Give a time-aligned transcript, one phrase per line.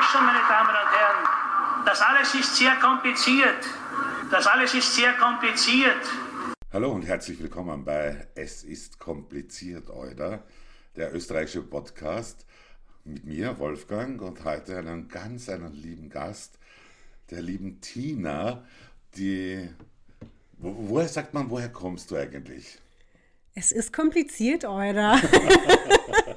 [0.00, 3.66] weiß schon, meine Damen und Herren, das alles ist sehr kompliziert.
[4.30, 6.06] Das alles ist sehr kompliziert.
[6.72, 10.42] Hallo und herzlich willkommen bei Es ist kompliziert, oder?
[10.96, 12.46] Der österreichische Podcast
[13.04, 16.58] mit mir, Wolfgang, und heute einen ganz einen lieben Gast,
[17.30, 18.64] der lieben Tina,
[19.16, 19.68] die.
[20.58, 22.78] Wo, woher sagt man, woher kommst du eigentlich?
[23.54, 25.20] Es ist kompliziert, oder?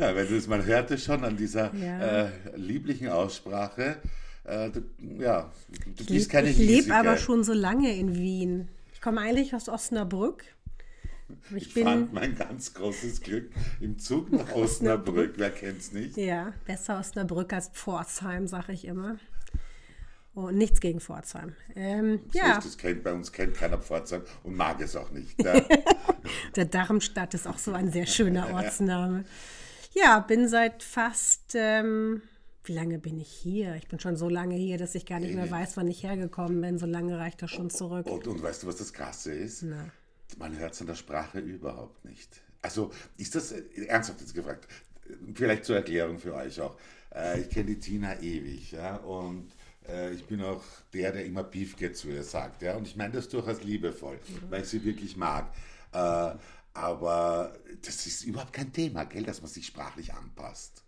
[0.00, 2.24] Ja, wenn du es, man hört es schon an dieser ja.
[2.24, 3.96] äh, lieblichen Aussprache.
[4.44, 4.82] Äh, du,
[5.18, 5.52] ja,
[5.96, 8.68] du bist keine Ich lebe aber schon so lange in Wien.
[8.94, 10.44] Ich komme eigentlich aus Osnabrück.
[11.50, 15.34] Ich, ich bin fand mein ganz großes Glück im Zug nach Osnabrück.
[15.36, 16.16] Wer kennt es nicht?
[16.16, 19.18] Ja, besser Osnabrück als Pforzheim, sage ich immer.
[20.32, 21.54] Und oh, nichts gegen Pforzheim.
[21.74, 22.54] Ähm, ja.
[22.54, 25.36] das kennt, bei uns kennt keiner Pforzheim und mag es auch nicht.
[25.44, 25.60] Ja.
[26.54, 29.24] Der Darmstadt ist auch so ein sehr schöner Ortsname.
[29.92, 32.22] Ja, bin seit fast, ähm,
[32.64, 33.74] wie lange bin ich hier?
[33.76, 36.60] Ich bin schon so lange hier, dass ich gar nicht mehr weiß, wann ich hergekommen
[36.60, 36.78] bin.
[36.78, 38.06] So lange reicht das schon zurück.
[38.06, 39.62] Und, und weißt du, was das Krasse ist?
[39.62, 39.90] Na.
[40.38, 42.40] Man hört es an der Sprache überhaupt nicht.
[42.62, 44.68] Also ist das, äh, ernsthaft jetzt gefragt,
[45.34, 46.76] vielleicht zur Erklärung für euch auch.
[47.14, 49.50] Äh, ich kenne die Tina ewig, ja, und
[49.88, 53.14] äh, ich bin auch der, der immer Piefke zu ihr sagt, ja, und ich meine
[53.14, 54.50] das durchaus liebevoll, mhm.
[54.50, 55.50] weil ich sie wirklich mag.
[55.92, 56.34] Äh,
[56.74, 57.52] aber
[57.84, 60.84] das ist überhaupt kein Thema, gell, dass man sich sprachlich anpasst.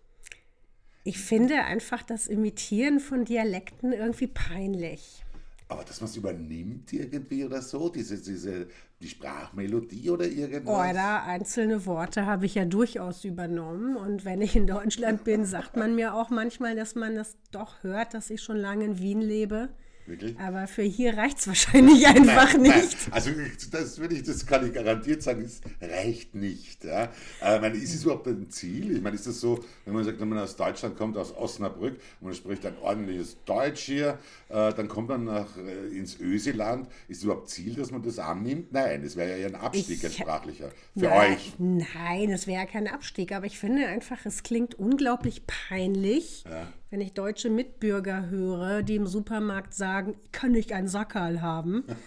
[1.04, 5.24] Ich finde einfach das Imitieren von Dialekten irgendwie peinlich.
[5.68, 8.68] Aber dass man es übernimmt irgendwie oder so, diese, diese,
[9.00, 10.90] die Sprachmelodie oder irgendwas?
[10.90, 13.96] Oder einzelne Worte habe ich ja durchaus übernommen.
[13.96, 17.82] Und wenn ich in Deutschland bin, sagt man mir auch manchmal, dass man das doch
[17.82, 19.70] hört, dass ich schon lange in Wien lebe.
[20.06, 20.38] Wirklich?
[20.38, 22.96] Aber für hier reicht es wahrscheinlich einfach nein, nicht.
[23.06, 23.12] Nein.
[23.12, 23.30] Also
[23.70, 26.84] das, will ich, das kann ich garantiert sagen, es reicht nicht.
[26.84, 27.12] Ja.
[27.40, 28.96] Äh, meine, ist es überhaupt ein Ziel?
[28.96, 32.00] Ich meine, ist das so, wenn man sagt, wenn man aus Deutschland kommt, aus Osnabrück,
[32.20, 36.88] und man spricht ein ordentliches Deutsch hier, äh, dann kommt man nach, äh, ins Öseland.
[37.06, 38.72] Ist es überhaupt Ziel, dass man das annimmt?
[38.72, 40.70] Nein, es wäre ja ein Abstieg, ein sprachlicher.
[40.94, 41.52] Für nein, euch.
[41.58, 46.44] Nein, es wäre ja kein Abstieg, aber ich finde einfach, es klingt unglaublich peinlich.
[46.48, 51.40] Ja wenn ich deutsche Mitbürger höre, die im Supermarkt sagen, ich kann nicht einen Sackerl
[51.40, 51.84] haben,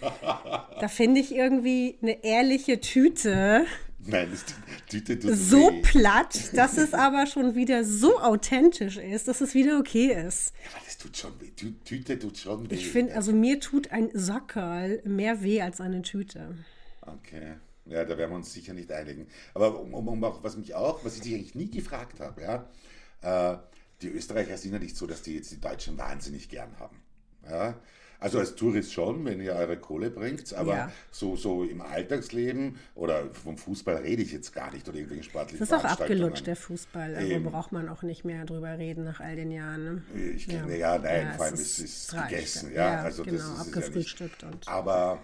[0.80, 3.66] da finde ich irgendwie eine ehrliche Tüte.
[3.98, 4.44] Nein, das
[4.88, 5.82] Tüte tut so weh.
[5.82, 10.54] platt, dass es aber schon wieder so authentisch ist, dass es wieder okay ist.
[10.62, 11.50] Ja, aber das tut schon weh.
[11.84, 12.74] Tüte tut schon weh.
[12.76, 16.54] Ich finde, also mir tut ein Sackerl mehr weh als eine Tüte.
[17.00, 17.54] Okay.
[17.86, 19.26] Ja, da werden wir uns sicher nicht einigen.
[19.52, 22.40] Aber um, um, um auch, was mich auch, was ich dich eigentlich nie gefragt habe,
[22.40, 23.58] ja, äh,
[24.02, 27.02] die Österreicher sind ja nicht so, dass die jetzt die Deutschen wahnsinnig gern haben.
[27.48, 27.76] Ja?
[28.18, 30.92] Also als Tourist schon, wenn ihr eure Kohle bringt, aber ja.
[31.10, 35.58] so, so im Alltagsleben oder vom Fußball rede ich jetzt gar nicht oder irgendwelchen sportlichen
[35.58, 37.14] Das ist auch abgelutscht, der Fußball.
[37.14, 39.84] Also ähm, braucht man auch nicht mehr drüber reden nach all den Jahren.
[39.84, 40.02] Ne?
[40.34, 40.96] Ich kenne, ja.
[40.96, 42.72] ja, nein, vor allem ist es gegessen.
[42.74, 44.42] Ja, also genau, das ist abgefrühstückt.
[44.42, 45.20] Ja und aber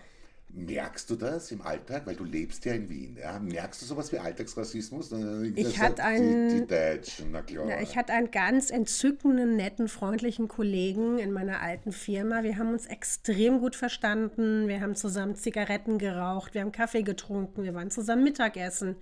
[0.55, 2.07] Merkst du das im Alltag?
[2.07, 3.17] Weil du lebst ja in Wien.
[3.19, 3.39] Ja?
[3.39, 5.11] Merkst du sowas wie Alltagsrassismus?
[5.55, 11.19] Ich hatte einen, die, die Deutschen, na ich hatte einen ganz entzückenden, netten, freundlichen Kollegen
[11.19, 12.43] in meiner alten Firma.
[12.43, 14.69] Wir haben uns extrem gut verstanden.
[14.69, 18.97] Wir haben zusammen Zigaretten geraucht, wir haben Kaffee getrunken, wir waren zusammen Mittagessen.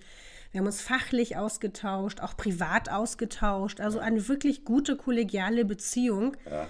[0.51, 3.79] Wir haben uns fachlich ausgetauscht, auch privat ausgetauscht.
[3.79, 6.35] Also eine wirklich gute kollegiale Beziehung.
[6.49, 6.67] Ja.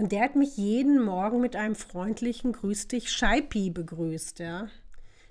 [0.00, 4.68] Und der hat mich jeden Morgen mit einem freundlichen Grüß dich Scheipi begrüßt, ja.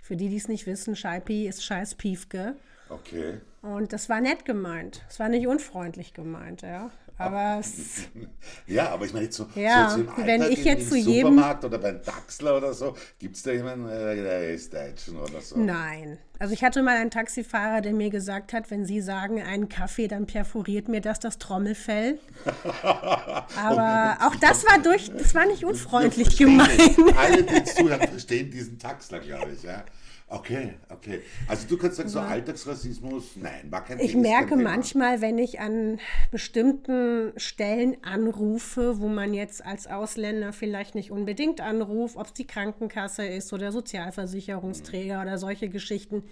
[0.03, 2.55] Für die, die es nicht wissen, Scheipi ist Scheiß Piefke.
[2.87, 3.41] Okay.
[3.63, 5.03] Und das war nett gemeint.
[5.09, 6.91] Es war nicht unfreundlich gemeint, ja.
[7.19, 7.61] Aber
[8.67, 11.65] ja, aber ich meine jetzt so, ja, so, so wenn ich jetzt zu jedem Supermarkt
[11.65, 15.59] oder beim Daxler oder so, gibt es da jemanden, äh, der ist Deutschen oder so?
[15.59, 16.17] Nein.
[16.39, 20.07] Also ich hatte mal einen Taxifahrer, der mir gesagt hat, wenn Sie sagen einen Kaffee,
[20.07, 22.19] dann perforiert mir das das Trommelfell.
[22.83, 26.97] aber auch das war durch, das war nicht unfreundlich gemeint.
[27.17, 29.83] Alle, die zuhören, verstehen diesen Taxler, glaube ich, ja.
[30.31, 31.21] Okay, okay.
[31.47, 35.99] Also du kannst sagen, so Alltagsrassismus, nein, war kein Ich merke manchmal, wenn ich an
[36.29, 42.45] bestimmten Stellen anrufe, wo man jetzt als Ausländer vielleicht nicht unbedingt anruft, ob es die
[42.45, 45.21] Krankenkasse ist oder Sozialversicherungsträger mhm.
[45.23, 46.23] oder solche Geschichten,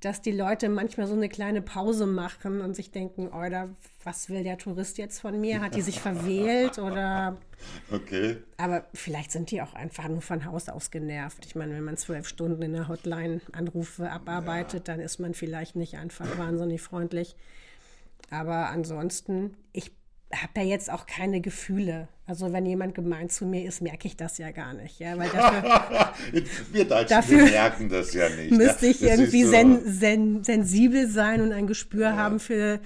[0.00, 3.68] dass die Leute manchmal so eine kleine Pause machen und sich denken, oder
[4.04, 5.60] was will der Tourist jetzt von mir?
[5.60, 7.36] Hat die sich verwählt oder?
[7.90, 8.36] Okay.
[8.56, 11.44] Aber vielleicht sind die auch einfach nur von Haus aus genervt.
[11.46, 14.94] Ich meine, wenn man zwölf Stunden in der Hotline Anrufe abarbeitet, ja.
[14.94, 17.34] dann ist man vielleicht nicht einfach wahnsinnig freundlich.
[18.30, 19.97] Aber ansonsten, ich
[20.34, 22.08] habe ja jetzt auch keine Gefühle.
[22.26, 24.98] Also wenn jemand gemein zu mir ist, merke ich das ja gar nicht.
[24.98, 26.12] Ja, weil dafür,
[26.72, 28.50] wir Deutschen dafür wir merken das ja nicht.
[28.50, 29.50] Müsste ich irgendwie so.
[29.50, 32.16] sen, sen, sensibel sein und ein Gespür ja.
[32.16, 32.80] haben für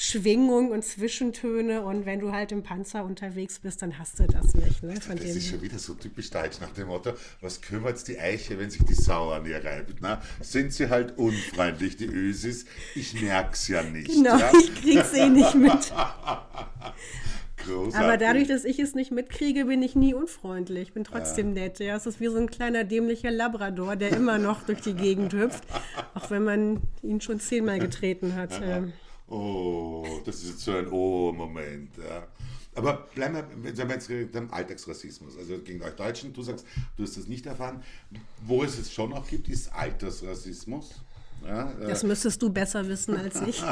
[0.00, 4.54] Schwingung und Zwischentöne und wenn du halt im Panzer unterwegs bist, dann hast du das
[4.54, 4.80] nicht.
[4.84, 4.94] Ne?
[5.00, 8.56] Von das ist schon wieder so typisch deutsch nach dem Motto, was kümmert die Eiche,
[8.60, 9.96] wenn sich die Sau an ihr reibt?
[10.00, 12.66] Na, sind sie halt unfreundlich, die Ösis?
[12.94, 14.06] Ich merk's ja nicht.
[14.06, 14.52] Genau, ja?
[14.56, 15.72] ich krieg's eh nicht mit.
[17.66, 17.96] Großartig.
[17.96, 20.82] Aber dadurch, dass ich es nicht mitkriege, bin ich nie unfreundlich.
[20.82, 21.64] Ich bin trotzdem ja.
[21.64, 21.80] nett.
[21.80, 25.32] Ja, es ist wie so ein kleiner dämlicher Labrador, der immer noch durch die Gegend
[25.32, 25.64] hüpft,
[26.14, 28.60] auch wenn man ihn schon zehnmal getreten hat.
[29.28, 31.96] Oh, das ist jetzt so ein Oh-Moment.
[31.98, 32.26] Ja.
[32.74, 36.64] Aber bleiben wir, wenn wir jetzt beim Alltagsrassismus, also gegen euch Deutschen, du sagst,
[36.96, 37.82] du hast das nicht erfahren.
[38.46, 41.02] Wo es es schon noch gibt, ist Altersrassismus.
[41.46, 41.88] Ja, äh.
[41.88, 43.62] das müsstest du besser wissen als ich.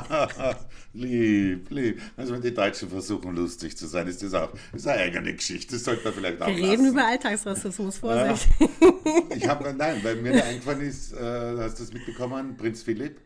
[0.93, 2.01] lieb, lieb.
[2.17, 5.75] Also wenn die Deutschen versuchen, lustig zu sein, ist das auch ist eine eigene Geschichte.
[5.75, 6.87] Das sollte man vielleicht auch Wir reden lassen.
[6.89, 8.49] über Alltagsrassismus, Vorsicht.
[9.35, 13.21] ich habe, nein, weil mir eingefallen ist, äh, hast du das mitbekommen, Prinz Philipp,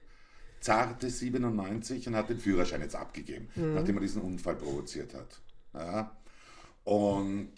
[0.60, 3.74] zarte 97 und hat den Führerschein jetzt abgegeben, mhm.
[3.74, 5.40] nachdem er diesen Unfall provoziert hat.
[5.74, 6.16] Ja.
[6.84, 7.52] Und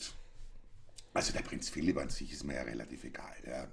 [1.14, 3.34] also der Prinz Philipp an sich ist mir ja relativ egal.
[3.46, 3.66] Ja.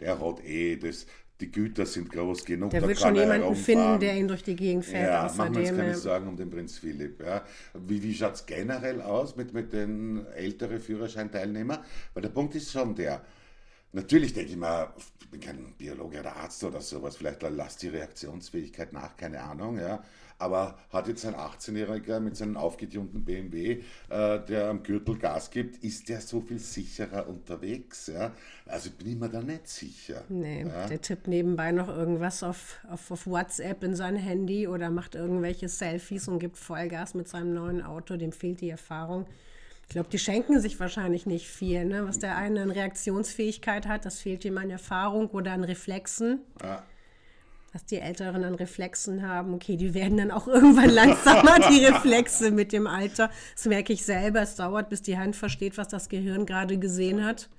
[0.00, 1.06] Der hat eh das,
[1.40, 2.70] die Güter sind groß genug.
[2.70, 5.10] Der wird schon jemanden finden, der ihn durch die Gegend fährt.
[5.10, 7.20] Ja, machen wir uns keine Sorgen um den Prinz Philipp.
[7.20, 7.44] Ja.
[7.74, 11.80] Wie, wie schaut es generell aus mit, mit den älteren Führerscheinteilnehmern?
[12.14, 13.24] Weil der Punkt ist schon der,
[13.92, 14.88] Natürlich denke ich mal,
[15.20, 19.78] ich bin kein Biologe oder Arzt oder sowas, vielleicht lasst die Reaktionsfähigkeit nach, keine Ahnung,
[19.78, 20.02] ja.
[20.38, 25.84] Aber hat jetzt ein 18-Jähriger mit seinem aufgetunten BMW, äh, der am Gürtel Gas gibt,
[25.84, 28.08] ist der so viel sicherer unterwegs?
[28.08, 28.32] Ja?
[28.66, 30.24] Also bin ich mir da nicht sicher.
[30.28, 30.88] Nee, ja?
[30.88, 35.68] der tippt nebenbei noch irgendwas auf, auf, auf WhatsApp in sein Handy oder macht irgendwelche
[35.68, 39.26] Selfies und gibt Vollgas mit seinem neuen Auto, dem fehlt die Erfahrung.
[39.92, 41.84] Ich glaube, die schenken sich wahrscheinlich nicht viel.
[41.84, 42.08] Ne?
[42.08, 46.40] Was der eine an Reaktionsfähigkeit hat, das fehlt ihm an Erfahrung oder an Reflexen.
[46.62, 46.82] Ja.
[47.74, 52.52] Was die Älteren an Reflexen haben, okay, die werden dann auch irgendwann langsamer, die Reflexe
[52.52, 53.30] mit dem Alter.
[53.54, 54.40] Das merke ich selber.
[54.40, 57.50] Es dauert, bis die Hand versteht, was das Gehirn gerade gesehen hat.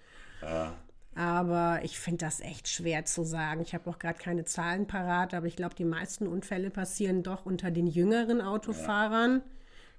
[0.41, 0.73] Ja.
[1.13, 3.61] Aber ich finde das echt schwer zu sagen.
[3.61, 7.45] Ich habe auch gerade keine Zahlen parat, aber ich glaube, die meisten Unfälle passieren doch
[7.45, 9.43] unter den jüngeren Autofahrern.
[9.45, 9.53] Ja.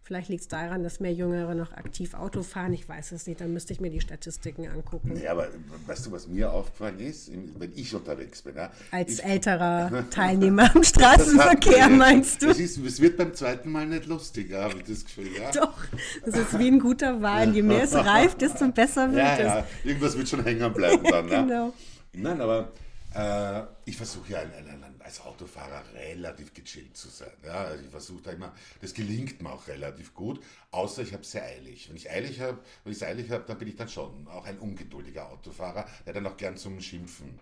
[0.04, 2.74] Vielleicht liegt es daran, dass mehr Jüngere noch aktiv Auto fahren.
[2.74, 3.40] Ich weiß es nicht.
[3.40, 5.18] Dann müsste ich mir die Statistiken angucken.
[5.18, 5.48] Ja, aber
[5.86, 8.54] weißt du, was mir aufgefallen ist, wenn ich unterwegs bin?
[8.54, 12.50] Ja, Als ich, älterer Teilnehmer im Straßenverkehr, hat, meinst du?
[12.50, 15.28] Es, wird beim zweiten Mal nicht lustiger, habe ich das Gefühl.
[15.40, 15.50] Ja?
[15.52, 15.78] Doch,
[16.22, 17.54] das ist wie ein guter Wein.
[17.54, 19.44] Je mehr es reift, desto besser wird ja, es.
[19.44, 21.26] Ja, irgendwas wird schon hängen bleiben dann.
[21.30, 21.72] genau.
[22.12, 22.72] Nein, aber
[23.14, 27.30] äh, ich versuche ja ein, ein, ein als Autofahrer relativ gechillt zu sein.
[27.44, 31.22] Ja, also ich versuche da immer, das gelingt mir auch relativ gut, außer ich habe
[31.22, 31.88] es sehr eilig.
[31.88, 34.46] Wenn ich eilig habe, wenn ich es eilig habe, dann bin ich dann schon auch
[34.46, 37.38] ein ungeduldiger Autofahrer, der dann auch gern zum Schimpfen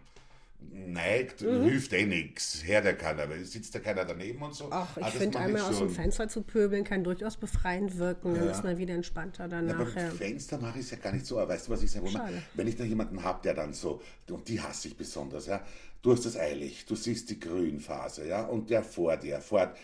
[0.70, 1.64] neigt, mhm.
[1.64, 2.62] hilft eh nichts.
[2.64, 4.68] Her der keiner, weil sitzt da keiner daneben und so.
[4.70, 8.34] Ach, ich ah, finde einmal aus dem Fenster zu pöbeln kann durchaus befreiend wirken.
[8.34, 8.50] Dann ja.
[8.50, 9.78] ist man wieder entspannter danach.
[9.78, 10.10] Ja, beim ja.
[10.10, 11.38] Fenster mache ich es ja gar nicht so.
[11.38, 12.08] Aber weißt du, was ich sage?
[12.54, 15.64] Wenn ich da jemanden habe, der dann so, und die hasse ich besonders, ja,
[16.02, 19.76] du hast es eilig, du siehst die Grünphase, ja, und der vor dir fährt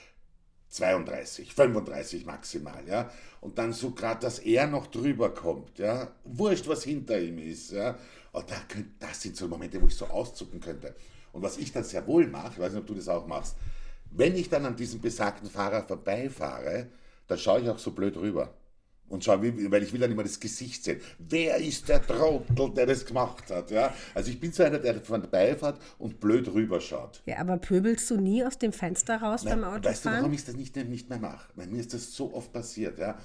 [0.71, 3.11] 32, 35 maximal, ja,
[3.41, 7.71] und dann so gerade, dass er noch drüber kommt, ja, wurscht, was hinter ihm ist,
[7.71, 7.97] ja,
[8.33, 10.95] und da könnt, das sind so Momente, wo ich so auszucken könnte.
[11.33, 13.57] Und was ich dann sehr wohl mache, ich weiß nicht, ob du das auch machst,
[14.11, 16.87] wenn ich dann an diesem besagten Fahrer vorbeifahre,
[17.27, 18.53] dann schaue ich auch so blöd rüber
[19.09, 21.01] und schau, weil ich will dann immer das Gesicht sehen.
[21.19, 23.71] Wer ist der Trottel, der das gemacht hat?
[23.71, 23.95] Ja?
[24.15, 27.23] Also ich bin so einer, der von Beifahrt und blöd rüberschaut.
[27.27, 29.85] Ja, aber pöbelst du nie aus dem Fenster raus Nein, beim Autofahren?
[29.85, 31.49] Weißt du, warum ich das nicht, nicht mehr mache?
[31.55, 32.99] Weil mir ist das so oft passiert.
[32.99, 33.19] Ja?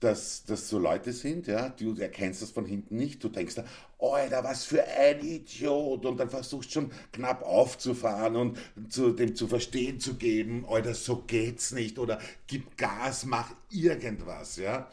[0.00, 3.64] Dass das so Leute sind, ja, du erkennst das von hinten nicht, du denkst da,
[3.98, 6.04] Alter, was für ein Idiot.
[6.04, 8.58] Und dann versuchst schon knapp aufzufahren und
[8.90, 14.56] zu, dem zu verstehen zu geben, Alter, so geht's nicht oder gib Gas, mach irgendwas,
[14.56, 14.90] ja.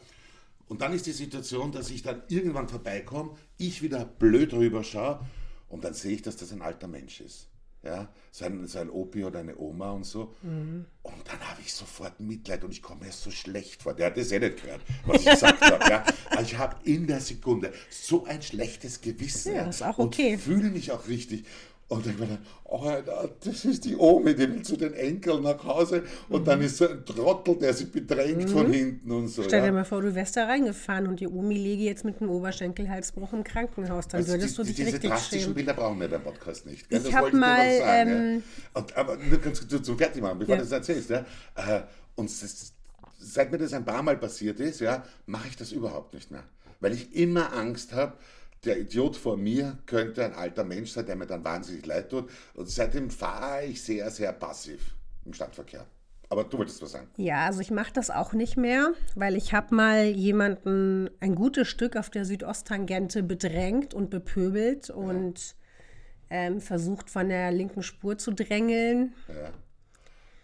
[0.68, 5.20] Und dann ist die Situation, dass ich dann irgendwann vorbeikomme, ich wieder blöd rüberschaue
[5.68, 7.48] und dann sehe ich, dass das ein alter Mensch ist
[7.84, 10.34] ja, sein, sein Opi oder eine Oma und so.
[10.42, 10.86] Mhm.
[11.02, 13.94] Und dann habe ich sofort Mitleid und ich komme mir so schlecht vor.
[13.94, 15.90] Der hat das eh nicht gehört, was ich gesagt habe.
[15.90, 16.04] Ja.
[16.30, 20.34] Aber ich habe in der Sekunde so ein schlechtes Gewissen ja, ist auch okay.
[20.34, 21.44] und fühle mich auch richtig.
[21.86, 22.90] Und war dann, oh,
[23.44, 26.44] das ist die Omi, die will zu den Enkeln nach Hause und mhm.
[26.46, 28.48] dann ist so ein Trottel, der sie bedrängt mhm.
[28.48, 29.42] von hinten und so.
[29.42, 29.72] Stell dir ja.
[29.72, 33.44] mal vor, du wärst da reingefahren und die Omi liege jetzt mit einem Oberschenkelhalsbruch im
[33.44, 35.54] Krankenhaus, dann also würdest die, du dich diese richtig Diese drastischen schämen.
[35.54, 36.88] Bilder brauchen wir beim Podcast nicht.
[36.88, 37.02] Gell?
[37.06, 37.78] Ich habe mal...
[37.78, 38.42] Sagen, ähm,
[38.74, 38.80] ja.
[38.80, 40.62] und, aber nur ganz kurz zum Fertig machen, bevor ja.
[40.62, 41.10] du das erzählst.
[41.10, 41.18] Ja?
[41.54, 41.82] Äh,
[42.14, 42.72] und das,
[43.18, 46.44] seit mir das ein paar Mal passiert ist, ja, mache ich das überhaupt nicht mehr.
[46.80, 48.14] Weil ich immer Angst habe,
[48.64, 52.30] der Idiot vor mir könnte ein alter Mensch sein, der mir dann wahnsinnig leid tut.
[52.54, 54.94] Und seitdem fahre ich sehr, sehr passiv
[55.24, 55.86] im Stadtverkehr.
[56.30, 57.08] Aber du wolltest was sagen.
[57.16, 61.68] Ja, also ich mache das auch nicht mehr, weil ich habe mal jemanden ein gutes
[61.68, 64.94] Stück auf der Südosttangente bedrängt und bepöbelt ja.
[64.94, 65.54] und
[66.30, 69.14] ähm, versucht von der linken Spur zu drängeln.
[69.28, 69.52] Ja.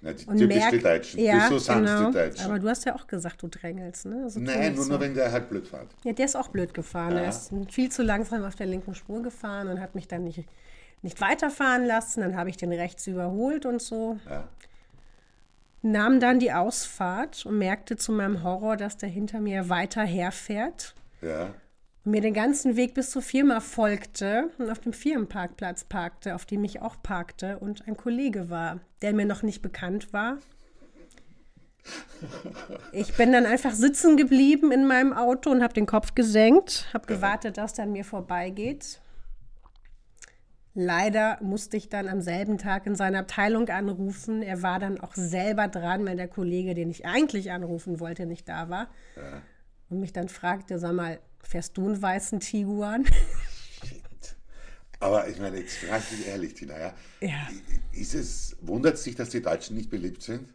[0.02, 1.21] Na, die, typisch merkt, die Deutschen.
[1.21, 2.07] Ja, so sind genau.
[2.07, 2.47] die Deutschen.
[2.47, 4.23] Aber du hast ja auch gesagt, du drängelst, ne?
[4.25, 4.90] Also Nein, nur, so.
[4.90, 5.88] nur wenn der halt blöd fährt.
[6.04, 7.12] Ja, der ist auch blöd gefahren.
[7.12, 7.23] Ja.
[7.23, 10.45] Er ist viel zu langsam auf der linken Spur gefahren und hat mich dann nicht,
[11.02, 12.21] nicht weiterfahren lassen.
[12.23, 14.19] Dann habe ich den rechts überholt und so.
[14.28, 14.49] Ja.
[15.83, 20.95] Nahm dann die Ausfahrt und merkte zu meinem Horror, dass der hinter mir weiter herfährt.
[21.21, 21.50] Ja
[22.04, 26.47] und mir den ganzen Weg bis zur Firma folgte und auf dem Firmenparkplatz parkte, auf
[26.47, 30.38] dem ich auch parkte und ein Kollege war, der mir noch nicht bekannt war.
[32.92, 37.07] Ich bin dann einfach sitzen geblieben in meinem Auto und habe den Kopf gesenkt, habe
[37.07, 39.00] gewartet, dass er an mir vorbeigeht.
[40.75, 44.42] Leider musste ich dann am selben Tag in seiner Abteilung anrufen.
[44.42, 48.49] Er war dann auch selber dran, weil der Kollege, den ich eigentlich anrufen wollte, nicht
[48.49, 48.88] da war.
[49.88, 53.07] Und mich dann fragte, sag mal, Fährst du einen weißen Tiguan?
[53.07, 54.37] Shit.
[55.01, 56.95] Aber ich meine, jetzt frage ich dich ehrlich, Tina, ja?
[57.21, 57.49] ja.
[57.93, 60.49] Ist es, wundert es dich, dass die Deutschen nicht beliebt sind?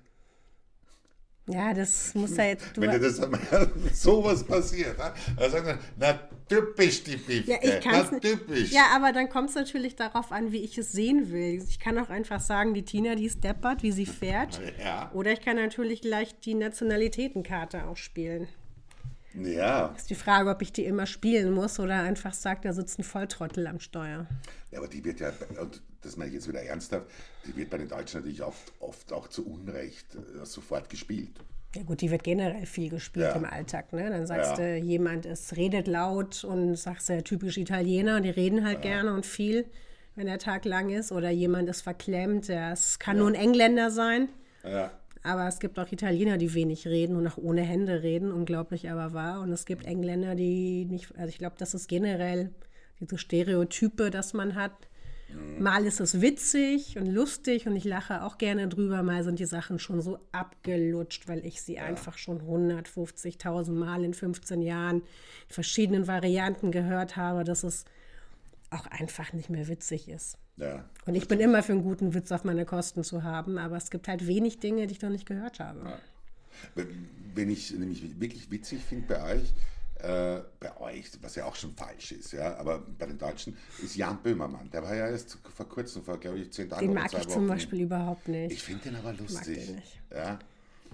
[1.47, 2.75] Ja, das muss ja jetzt.
[2.75, 3.39] Wenn dir das einmal
[3.93, 8.71] sowas passiert, dann sagen wir, na typisch die Pifke, ja, ich na typisch.
[8.71, 11.63] Ja, aber dann kommt es natürlich darauf an, wie ich es sehen will.
[11.69, 14.59] Ich kann auch einfach sagen, die Tina, die ist deppert, wie sie fährt.
[14.83, 15.09] Ja.
[15.13, 18.47] Oder ich kann natürlich gleich die Nationalitätenkarte ausspielen.
[19.37, 19.93] Ja.
[19.95, 23.03] Ist die Frage, ob ich die immer spielen muss oder einfach sagt, da sitzt ein
[23.03, 24.27] Volltrottel am Steuer.
[24.71, 27.07] Ja, aber die wird ja, und das meine ich jetzt wieder ernsthaft,
[27.45, 31.39] die wird bei den Deutschen natürlich oft, oft auch zu Unrecht äh, sofort gespielt.
[31.75, 33.35] Ja gut, die wird generell viel gespielt ja.
[33.35, 33.91] im Alltag.
[33.91, 34.09] Ne?
[34.09, 34.55] Dann sagst ja.
[34.57, 38.91] du, jemand ist, redet laut und sagst ja typisch Italiener, die reden halt ja.
[38.91, 39.65] gerne und viel,
[40.15, 41.11] wenn der Tag lang ist.
[41.11, 44.29] Oder jemand ist verklemmt, es kann nur ein Engländer sein.
[44.63, 44.91] Ja.
[45.25, 49.13] Aber es gibt auch Italiener, die wenig reden und auch ohne Hände reden, unglaublich aber
[49.13, 49.41] wahr.
[49.41, 52.51] Und es gibt Engländer, die nicht, also ich glaube, das ist generell
[52.99, 54.71] diese Stereotype, dass man hat.
[55.33, 55.63] Mhm.
[55.63, 59.01] Mal ist es witzig und lustig und ich lache auch gerne drüber.
[59.01, 61.85] Mal sind die Sachen schon so abgelutscht, weil ich sie ja.
[61.85, 65.03] einfach schon 150.000 Mal in 15 Jahren in
[65.49, 67.85] verschiedenen Varianten gehört habe, dass es
[68.71, 70.37] auch einfach nicht mehr witzig ist.
[70.57, 70.85] Ja.
[71.05, 73.89] Und ich bin immer für einen guten Witz auf meine Kosten zu haben, aber es
[73.89, 75.79] gibt halt wenig Dinge, die ich noch nicht gehört habe.
[75.85, 76.83] Ja.
[77.33, 79.53] Wenn ich nämlich wirklich witzig finde bei euch,
[79.99, 83.95] äh, bei euch, was ja auch schon falsch ist, ja, aber bei den Deutschen ist
[83.95, 84.69] Jan Böhmermann.
[84.69, 86.87] Der war ja erst vor kurzem, vor glaube ich zehn Tagen.
[86.87, 87.29] Den mag ich Wochen.
[87.29, 88.53] zum Beispiel überhaupt nicht.
[88.53, 89.57] Ich finde den aber lustig.
[89.57, 90.01] Ich mag den nicht.
[90.11, 90.39] Ja.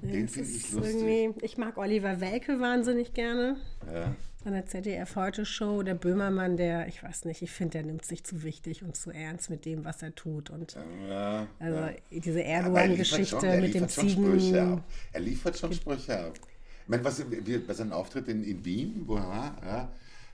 [0.02, 1.36] Den finde ich lustig.
[1.42, 3.58] Ich mag Oliver Welke wahnsinnig gerne.
[3.92, 4.16] Ja.
[4.44, 5.84] An der ZDF Heute Show.
[5.84, 9.12] Der Böhmermann, der, ich weiß nicht, ich finde, der nimmt sich zu wichtig und zu
[9.12, 10.50] ernst mit dem, was er tut.
[10.50, 10.76] Und
[11.08, 11.94] ja, also ja.
[12.10, 14.84] diese Erdogan-Geschichte mit dem Ziegen.
[15.14, 16.40] Er liefert schon Sprüche ab.
[16.84, 17.24] Ich meine, was,
[17.68, 19.78] bei seinem Auftritt in, in Wien, wo er war, ja,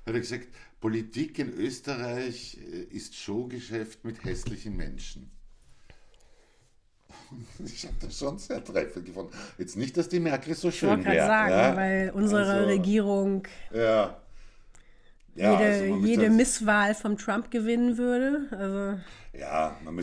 [0.05, 0.47] hat er gesagt,
[0.79, 5.29] Politik in Österreich äh, ist Showgeschäft mit hässlichen Menschen.
[7.65, 9.31] Ich habe das schon sehr treffend gefunden.
[9.57, 11.15] Jetzt nicht, dass die Merkel so schön wäre.
[11.15, 11.75] Ich sagen, ja?
[11.75, 14.17] weil unsere also, Regierung ja.
[15.35, 18.47] Ja, jede, also jede Misswahl vom Trump gewinnen würde.
[18.51, 18.99] Also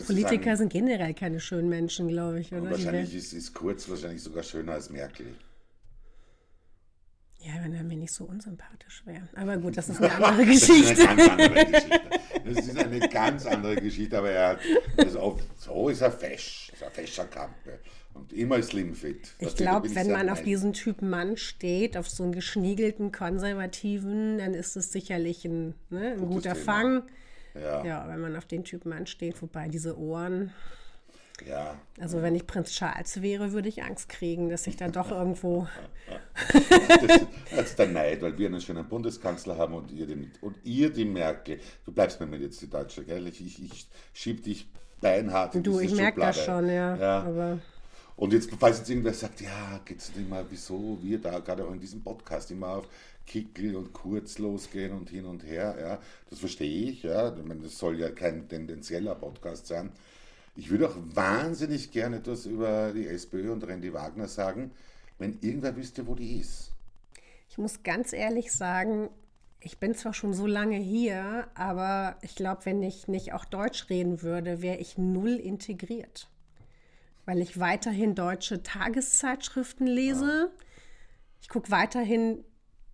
[0.05, 2.53] Politiker sagen, sind generell keine schönen Menschen, glaube ich.
[2.53, 2.71] Oder?
[2.71, 5.35] Wahrscheinlich ist, ist Kurz wahrscheinlich sogar schöner als Merkel.
[7.39, 9.27] Ja, wenn er mir nicht so unsympathisch wäre.
[9.35, 10.95] Aber gut, das ist eine andere Geschichte.
[10.95, 12.01] das ist eine ganz andere Geschichte.
[12.45, 14.59] Das ist eine ganz andere Geschichte, aber er hat,
[14.97, 17.79] also so ist er fesch, ist er fescher Kampe.
[18.13, 19.33] Und immer slimfit.
[19.39, 24.53] Ich glaube, wenn man auf diesen Typ Mann steht, auf so einen geschniegelten Konservativen, dann
[24.53, 26.63] ist es sicherlich ein, ne, ein guter Thema.
[26.63, 27.03] Fang.
[27.55, 27.85] Ja.
[27.85, 30.53] ja, wenn man auf den Typ Mann steht, wobei diese Ohren.
[31.47, 31.75] Ja.
[31.99, 35.67] Also wenn ich Prinz Charles wäre, würde ich Angst kriegen, dass ich da doch irgendwo.
[37.51, 40.91] das, ist der Neid, weil wir einen schönen Bundeskanzler haben und ihr die, und ihr
[40.91, 41.59] die Merkel.
[41.85, 43.27] Du bleibst mir jetzt die Deutsche, gell?
[43.27, 44.67] Ich, ich, ich schieb dich
[45.01, 46.95] beinhart in Du, ich merke das schon, ja.
[46.95, 47.23] ja.
[47.23, 47.59] Aber
[48.17, 51.65] und jetzt, falls jetzt irgendwer sagt, ja, geht es nicht mal, wieso wir da gerade
[51.65, 52.87] auch in diesem Podcast immer auf
[53.27, 55.99] Kickel und Kurz losgehen und hin und her, ja,
[56.29, 59.91] das verstehe ich, ja, ich meine, das soll ja kein tendenzieller Podcast sein.
[60.55, 64.71] Ich würde auch wahnsinnig gerne etwas über die SPÖ und Randy Wagner sagen,
[65.17, 66.71] wenn irgendwer wüsste, wo die ist.
[67.49, 69.09] Ich muss ganz ehrlich sagen,
[69.59, 73.89] ich bin zwar schon so lange hier, aber ich glaube, wenn ich nicht auch Deutsch
[73.89, 76.29] reden würde, wäre ich null integriert.
[77.25, 80.51] Weil ich weiterhin deutsche Tageszeitschriften lese.
[80.51, 80.63] Ja.
[81.41, 82.43] Ich gucke weiterhin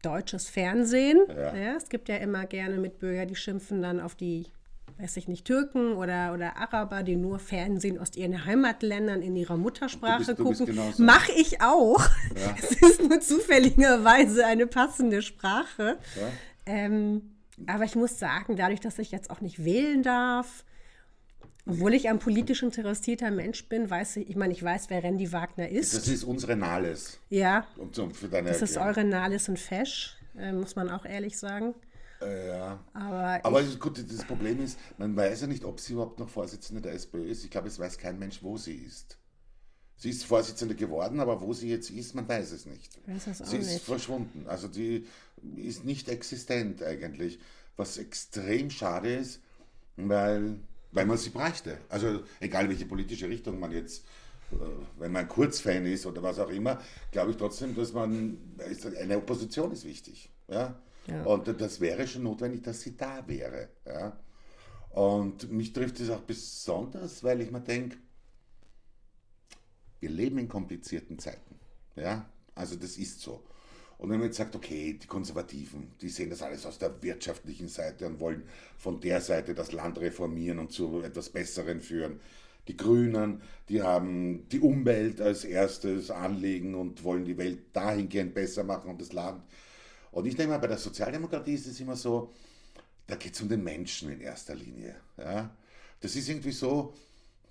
[0.01, 1.19] deutsches Fernsehen.
[1.27, 1.55] Ja.
[1.55, 4.47] Ja, es gibt ja immer gerne Mitbürger, die schimpfen dann auf die
[5.01, 9.57] weiß ich nicht, Türken oder, oder Araber, die nur Fernsehen aus ihren Heimatländern in ihrer
[9.57, 11.05] Muttersprache du bist, du gucken.
[11.05, 11.99] Mache ich auch.
[12.35, 12.55] Ja.
[12.61, 15.97] Es ist nur zufälligerweise eine passende Sprache.
[16.15, 16.29] Ja.
[16.65, 17.35] Ähm,
[17.67, 20.63] aber ich muss sagen, dadurch, dass ich jetzt auch nicht wählen darf,
[21.67, 25.31] obwohl ich ein politisch interessierter Mensch bin, weiß ich, ich meine, ich weiß, wer Randy
[25.31, 25.95] Wagner ist.
[25.95, 27.19] Das ist unsere Nahles.
[27.29, 27.65] Ja.
[27.77, 31.37] Und, und für deine das ist eure Nahles und Fesch, äh, muss man auch ehrlich
[31.37, 31.75] sagen.
[32.21, 32.83] Ja.
[32.93, 36.81] Aber, Aber gut, das Problem ist, man weiß ja nicht, ob sie überhaupt noch Vorsitzende
[36.81, 37.43] der SPÖ ist.
[37.43, 39.17] Ich glaube, es weiß kein Mensch, wo sie ist.
[39.97, 42.99] Sie ist Vorsitzende geworden, aber wo sie jetzt ist, man weiß es nicht.
[43.07, 43.83] Weiß sie ist nicht.
[43.83, 44.45] verschwunden.
[44.47, 45.05] Also die
[45.57, 47.39] ist nicht existent eigentlich,
[47.77, 49.41] was extrem schade ist,
[49.97, 50.57] weil
[50.91, 51.77] weil man sie bräuchte.
[51.89, 54.03] Also egal welche politische Richtung man jetzt,
[54.51, 54.55] äh,
[54.99, 58.37] wenn man Kurzfan ist oder was auch immer, glaube ich trotzdem, dass man,
[58.99, 60.29] eine Opposition ist wichtig.
[60.47, 60.75] Ja?
[61.07, 63.69] Und das wäre schon notwendig, dass sie da wäre.
[63.85, 64.19] Ja?
[64.91, 67.97] Und mich trifft es auch besonders, weil ich mir denke,
[69.99, 71.59] wir leben in komplizierten Zeiten.
[71.95, 72.29] Ja?
[72.55, 73.43] Also das ist so.
[73.97, 77.67] Und wenn man jetzt sagt, okay, die Konservativen, die sehen das alles aus der wirtschaftlichen
[77.67, 78.43] Seite und wollen
[78.75, 82.19] von der Seite das Land reformieren und zu etwas Besseren führen.
[82.67, 88.63] Die Grünen, die haben die Umwelt als erstes Anliegen und wollen die Welt dahingehend besser
[88.63, 89.43] machen und das Land.
[90.11, 92.33] Und ich denke mal, bei der Sozialdemokratie ist es immer so,
[93.07, 94.95] da geht es um den Menschen in erster Linie.
[95.17, 95.55] Ja?
[95.99, 96.93] Das ist irgendwie so,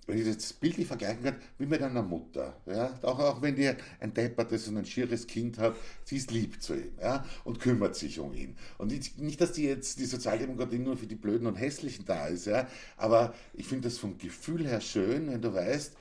[0.07, 2.57] wenn ich das bildlich vergleichen kann, wie mit einer Mutter.
[2.67, 2.99] Ja?
[3.03, 6.75] Auch, auch wenn die ein deppertes und ein schieres Kind hat, sie ist lieb zu
[6.75, 7.25] ihm ja?
[7.45, 8.57] und kümmert sich um ihn.
[8.79, 12.47] Und nicht, dass die jetzt die Sozialdemokratie nur für die Blöden und Hässlichen da ist,
[12.47, 12.67] ja?
[12.97, 15.95] aber ich finde das vom Gefühl her schön, wenn du weißt,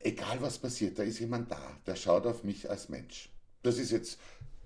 [0.00, 3.30] egal was passiert, da ist jemand da, der schaut auf mich als Mensch.
[3.62, 4.18] Das ist jetzt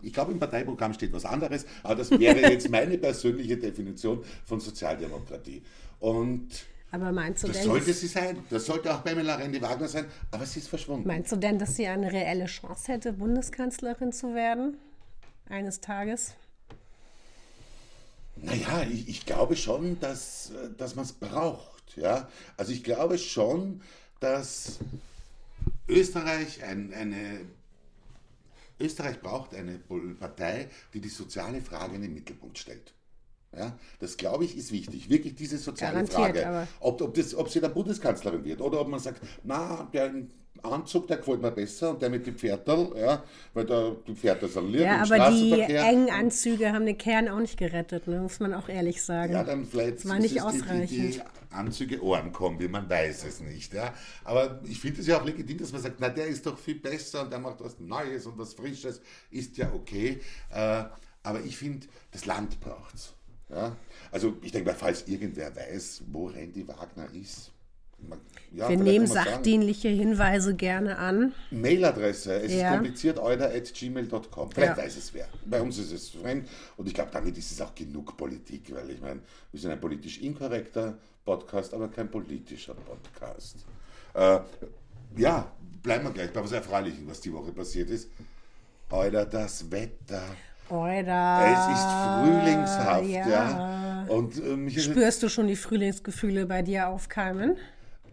[0.03, 4.61] ich glaube, im Parteiprogramm steht was anderes, aber das wäre jetzt meine persönliche Definition von
[4.61, 5.63] Sozialdemokratie.
[6.01, 6.49] Und
[6.91, 8.39] aber meinst du das denn, sollte sie sein.
[8.49, 11.07] Das sollte auch Pamela Rendi-Wagner sein, aber sie ist verschwunden.
[11.07, 14.79] Meinst du denn, dass sie eine reelle Chance hätte, Bundeskanzlerin zu werden?
[15.51, 16.35] Eines Tages?
[18.37, 21.97] Naja, ich, ich glaube schon, dass, dass man es braucht.
[21.97, 22.29] Ja?
[22.57, 23.83] Also ich glaube schon,
[24.21, 24.79] dass
[25.89, 27.41] Österreich ein, eine
[28.81, 29.79] Österreich braucht eine
[30.19, 32.95] Partei, die die soziale Frage in den Mittelpunkt stellt.
[33.57, 35.09] Ja, das glaube ich ist wichtig.
[35.09, 36.69] Wirklich diese soziale Garantiert, Frage.
[36.81, 40.13] Ob, ob, das, ob sie dann Bundeskanzlerin wird oder ob man sagt, na, der
[40.63, 43.23] Anzug, der gefällt mir besser und der mit den Pferdern, ja,
[43.55, 47.59] weil da die Pferde lieb Ja, aber die engen Anzüge haben den Kern auch nicht
[47.59, 49.33] gerettet, ne, muss man auch ehrlich sagen.
[49.33, 50.91] Ja, dann vielleicht das war nicht ausreichend.
[50.91, 53.73] Die, die Anzüge Ohrenkombi, man weiß es nicht.
[53.75, 53.95] Ja.
[54.25, 56.77] Aber ich finde es ja auch legitim, dass man sagt, na, der ist doch viel
[56.77, 60.21] besser und der macht was Neues und was Frisches, ist ja okay.
[60.51, 60.85] Äh,
[61.23, 63.15] aber ich finde, das Land braucht es.
[63.51, 63.77] Ja?
[64.11, 67.53] Also ich denke mal, falls irgendwer weiß, wo Randy Wagner ist.
[68.53, 70.01] Ja, Wir nehmen sachdienliche sagen.
[70.01, 71.35] Hinweise gerne an.
[71.51, 72.69] Mailadresse, es ja.
[72.69, 74.51] ist kompliziert, euler.gmail.com.
[74.51, 74.83] Vielleicht ja.
[74.83, 75.29] weiß es wer.
[75.45, 78.91] Bei uns ist es fremd und ich glaube, damit ist es auch genug Politik, weil
[78.91, 79.21] ich meine,
[79.53, 83.57] wir sind ein politisch inkorrekter Podcast, aber kein politischer Podcast.
[84.15, 84.39] Äh,
[85.17, 88.09] ja, bleiben wir gleich bei was Erfreulichem, was die Woche passiert ist.
[88.91, 90.23] Euler, das Wetter.
[90.71, 93.29] Oder es ist frühlingshaft, ja.
[93.29, 94.07] ja.
[94.09, 97.57] Und, ähm, Spürst du schon die Frühlingsgefühle bei dir aufkeimen?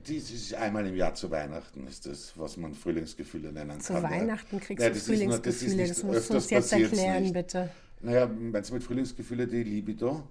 [0.07, 4.03] Das ist einmal im Jahr zu Weihnachten, ist das, was man Frühlingsgefühle nennen zu kann.
[4.03, 7.33] Zu Weihnachten kriegst ja, du Frühlingsgefühle, das, das musst du uns jetzt erklären, nicht.
[7.33, 7.69] bitte.
[8.01, 10.23] Naja, meinst du mit Frühlingsgefühle die Libido?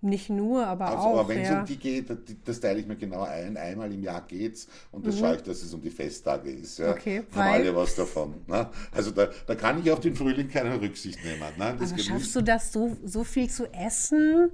[0.00, 1.18] Nicht nur, aber also, auch.
[1.20, 2.06] Aber wenn es um die geht,
[2.44, 3.56] das teile ich mir genau ein.
[3.56, 5.20] Einmal im Jahr geht's und das mhm.
[5.20, 6.78] schaue ich, dass es um die Festtage ist.
[6.78, 6.90] Ja.
[6.90, 8.34] Okay, Haben alle was davon.
[8.46, 8.68] Ne?
[8.92, 11.40] Also da, da kann ich auf den Frühling keine Rücksicht nehmen.
[11.58, 11.64] Ne?
[11.64, 14.50] Aber schaffst du das, so, so viel zu essen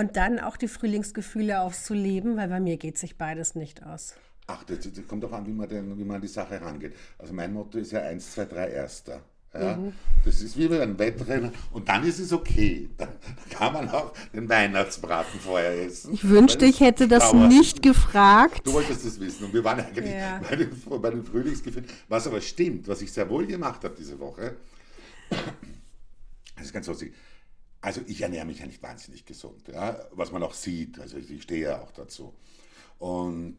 [0.00, 2.36] und dann auch die Frühlingsgefühle auszuleben?
[2.36, 4.14] Weil bei mir geht sich beides nicht aus.
[4.46, 6.94] Ach, das, das kommt auch an, wie man, den, wie man an die Sache rangeht.
[7.18, 9.22] Also mein Motto ist ja 1, 2, 3, Erster.
[9.52, 9.92] Ja, mhm.
[10.24, 12.88] Das ist wie bei einem Wettrennen und dann ist es okay.
[12.96, 16.14] Dann, dann kann man auch den Weihnachtsbraten vorher essen.
[16.14, 17.48] Ich wünschte, ich hätte das dauert.
[17.48, 18.64] nicht gefragt.
[18.64, 20.40] Du wolltest das wissen und wir waren eigentlich ja.
[20.48, 21.88] bei, den, bei den Frühlingsgefühlen.
[22.08, 24.56] Was aber stimmt, was ich sehr wohl gemacht habe diese Woche,
[26.56, 27.12] das ist ganz lustig.
[27.82, 30.98] Also ich ernähre mich ja nicht wahnsinnig gesund, ja, was man auch sieht.
[30.98, 32.34] Also ich stehe ja auch dazu.
[32.98, 33.56] Und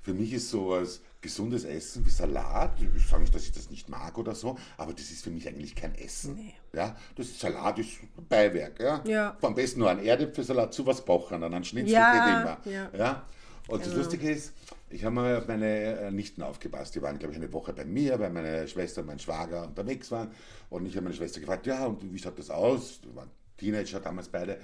[0.00, 2.72] für mich ist sowas gesundes Essen wie Salat.
[2.80, 5.46] Ich sage nicht, dass ich das nicht mag oder so, aber das ist für mich
[5.46, 6.36] eigentlich kein Essen.
[6.36, 6.54] Nee.
[6.72, 8.80] Ja, das ist Salat ist Beiwerk.
[8.80, 9.02] Ja?
[9.04, 9.36] ja.
[9.42, 12.74] Am besten nur ein Erdäpfelsalat zu was Bochern, dann ein Schnitzel ja, geht immer.
[12.74, 12.90] Ja.
[12.96, 13.26] ja?
[13.68, 13.94] Und genau.
[13.94, 14.54] das Lustige ist,
[14.88, 16.94] ich habe mal auf meine äh, Nichten aufgepasst.
[16.94, 20.10] Die waren, glaube ich, eine Woche bei mir, weil meine Schwester und mein Schwager unterwegs
[20.10, 20.30] waren.
[20.70, 23.00] Und ich habe meine Schwester gefragt, ja, und wie schaut das aus?
[23.02, 24.58] Die waren Teenager damals beide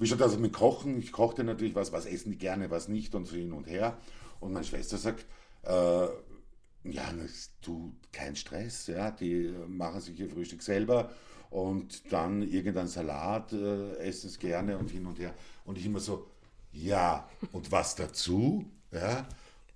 [0.00, 3.14] wie schon das mit Kochen, ich kochte natürlich was, was essen die gerne, was nicht
[3.14, 3.98] und so hin und her.
[4.40, 5.26] Und meine Schwester sagt,
[5.62, 6.08] äh,
[6.90, 7.14] ja,
[7.60, 11.10] du, kein Stress, ja, die machen sich ihr Frühstück selber
[11.50, 15.34] und dann irgendein Salat, äh, essen es gerne und hin und her.
[15.66, 16.26] Und ich immer so,
[16.72, 18.64] ja, und was dazu?
[18.92, 19.28] Ja,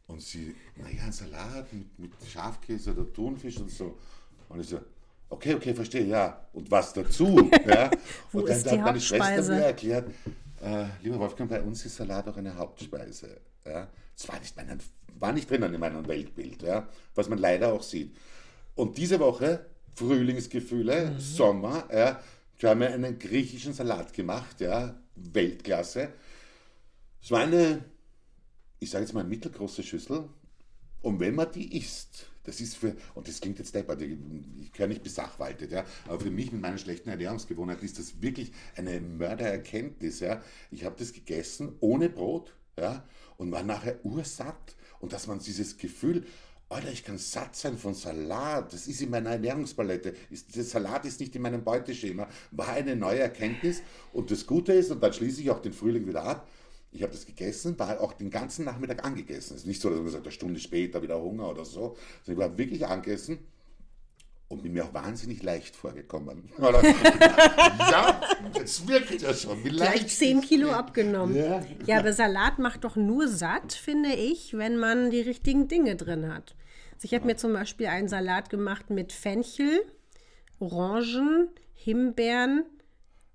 [0.07, 3.99] und sie, naja, ein Salat mit, mit Schafkäse oder Thunfisch und so.
[4.49, 4.81] Und ich so,
[5.35, 6.47] okay, okay, verstehe, ja.
[6.53, 7.51] Und was dazu?
[7.67, 7.91] ja.
[8.33, 10.11] und dann hat meine Schwester mir erklärt,
[10.63, 13.41] äh, lieber Wolfgang, bei uns ist Salat auch eine Hauptspeise.
[13.67, 13.89] Ja.
[14.17, 14.79] Das war nicht, mein,
[15.19, 18.17] war nicht drinnen in meinem Weltbild, ja, was man leider auch sieht.
[18.75, 19.67] Und diese Woche,
[19.97, 21.21] Frühlingsgefühle, mhm.
[21.21, 22.21] Sommer, ja,
[22.59, 26.11] wir haben einen griechischen Salat gemacht, ja, Weltklasse.
[27.23, 27.85] Es war eine,
[28.79, 30.29] ich sage jetzt mal, mittelgroße Schüssel.
[31.03, 34.89] Und wenn man die isst, das ist für, und das klingt jetzt deppert, ich gehöre
[34.89, 40.21] nicht besachwaltet, ja, aber für mich mit meinen schlechten Ernährungsgewohnheiten ist das wirklich eine Mördererkenntnis,
[40.21, 40.43] ja.
[40.71, 43.05] Ich habe das gegessen ohne Brot, ja,
[43.37, 44.77] und war nachher ursatt.
[45.01, 46.25] Und dass man dieses Gefühl,
[46.71, 51.05] Alter, ich kann satt sein von Salat, das ist in meiner Ernährungspalette, ist, der Salat
[51.05, 53.83] ist nicht in meinem Beuteschema, war eine neue Erkenntnis.
[54.13, 56.49] Und das Gute ist, und dann schließe ich auch den Frühling wieder ab,
[56.95, 59.57] ich habe das gegessen, war auch den ganzen Nachmittag angegessen.
[59.57, 62.45] Es ist nicht so, dass man sagt, eine Stunde später wieder Hunger oder so, sondern
[62.45, 63.39] ich war wirklich angegessen
[64.47, 66.51] und bin mir auch wahnsinnig leicht vorgekommen.
[66.59, 68.21] ja,
[68.55, 69.65] jetzt wirkt ja schon.
[69.65, 71.35] Wie Gleich 10 Kilo abgenommen.
[71.35, 71.65] Ja.
[71.85, 76.33] ja, aber Salat macht doch nur satt, finde ich, wenn man die richtigen Dinge drin
[76.33, 76.55] hat.
[76.95, 79.83] Also ich habe mir zum Beispiel einen Salat gemacht mit Fenchel,
[80.61, 82.65] Orangen, Himbeeren,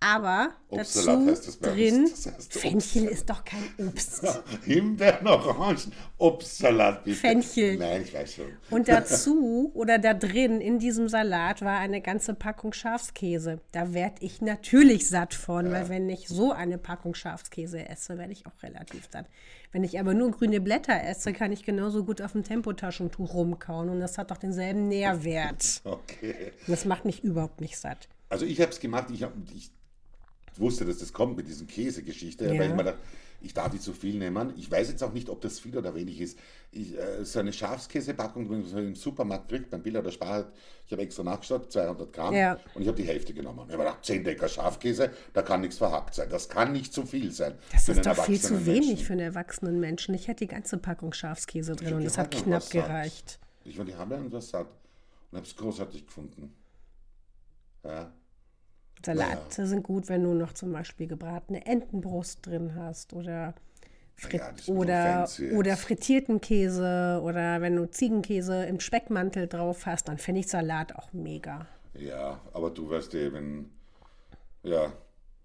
[0.02, 2.24] aber Obstsalat dazu heißt bei drin, uns.
[2.24, 4.26] Das heißt Fenchel ist doch kein Obst.
[4.66, 7.18] Himbeeren, Orangen, Obstsalat bitte.
[7.18, 7.78] Fenchel.
[7.78, 8.46] Nein, ich weiß schon.
[8.70, 13.60] Und dazu oder da drin in diesem Salat war eine ganze Packung Schafskäse.
[13.74, 15.72] Da werde ich natürlich satt von, ja.
[15.74, 19.26] weil wenn ich so eine Packung Schafskäse esse, werde ich auch relativ satt.
[19.72, 23.90] Wenn ich aber nur grüne Blätter esse, kann ich genauso gut auf dem Tempotaschentuch rumkauen
[23.90, 25.82] und das hat doch denselben Nährwert.
[25.90, 26.52] Okay.
[26.68, 28.08] Und das macht mich überhaupt nicht satt.
[28.30, 29.72] Also ich habe es gemacht, ich, hab, ich
[30.58, 32.60] wusste, dass das kommt mit diesen Käsegeschichte, ja.
[32.60, 33.00] weil ich mir dachte,
[33.42, 34.54] ich darf nicht zu viel nehmen.
[34.58, 36.38] Ich weiß jetzt auch nicht, ob das viel oder wenig ist.
[36.72, 40.52] Ich, äh, so eine Schafskäsepackung, die man im Supermarkt kriegt, beim Bild oder Spar,
[40.86, 42.60] ich habe extra nachgeschaut, 200 Gramm ja.
[42.76, 43.66] und ich habe die Hälfte genommen.
[43.68, 46.28] Ich habe gedacht, 10 Decker Schafkäse, da kann nichts verhackt sein.
[46.30, 47.54] Das kann nicht zu viel sein.
[47.72, 49.06] Das ist doch viel zu wenig Menschen.
[49.06, 50.14] für einen erwachsenen Menschen.
[50.16, 53.40] Ich hätte die ganze Packung Schafskäse drin und das hat knapp gereicht.
[53.64, 54.68] Ich war die haben ja was satt
[55.32, 56.54] und habe es großartig gefunden.
[57.84, 58.12] Ja.
[59.06, 59.68] Salate ja.
[59.68, 63.54] sind gut, wenn du noch zum Beispiel gebratene Entenbrust drin hast oder,
[64.16, 70.18] Frit ja, oder, oder frittierten Käse oder wenn du Ziegenkäse im Speckmantel drauf hast, dann
[70.18, 71.68] finde ich Salat auch mega.
[71.94, 73.72] Ja, aber du weißt eben,
[74.64, 74.92] ja,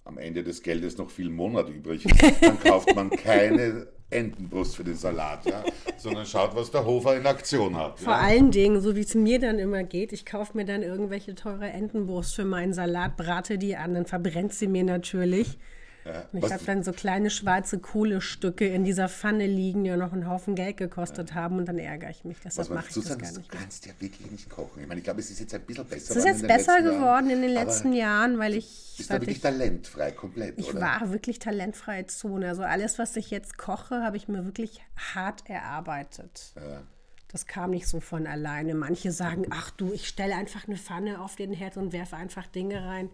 [0.05, 2.05] am Ende des Geldes noch viel Monat übrig,
[2.41, 5.65] dann kauft man keine Entenbrust für den Salat, ja,
[5.97, 7.99] sondern schaut, was der Hofer in Aktion hat.
[7.99, 8.21] Vor ja.
[8.21, 11.71] allen Dingen, so wie es mir dann immer geht, ich kaufe mir dann irgendwelche teure
[11.71, 15.59] Entenbrust für meinen Salat, brate die an, dann verbrennt sie mir natürlich.
[16.05, 20.13] Ja, ich habe dann so kleine schwarze Kohlestücke in dieser Pfanne liegen, die ja noch
[20.13, 21.37] einen Haufen Geld gekostet ja.
[21.37, 22.37] haben und dann ärgere ich mich.
[22.45, 23.37] Deshalb mache ich das gar nicht.
[23.37, 24.83] Du kannst ja wirklich nicht kochen.
[24.83, 26.11] Ich meine, ich glaube, es ist jetzt ein bisschen besser.
[26.11, 28.95] Es ist jetzt besser geworden Jahren, in den letzten Jahren, weil ich.
[28.99, 30.59] Bist du wirklich ich, talentfrei komplett?
[30.59, 30.81] Ich oder?
[30.83, 32.49] war wirklich talentfreie Zone.
[32.49, 34.83] Also alles, was ich jetzt koche, habe ich mir wirklich
[35.15, 36.53] hart erarbeitet.
[36.57, 36.83] Ja.
[37.29, 38.75] Das kam nicht so von alleine.
[38.75, 42.47] Manche sagen, ach du, ich stelle einfach eine Pfanne auf den Herd und werfe einfach
[42.47, 43.11] Dinge rein.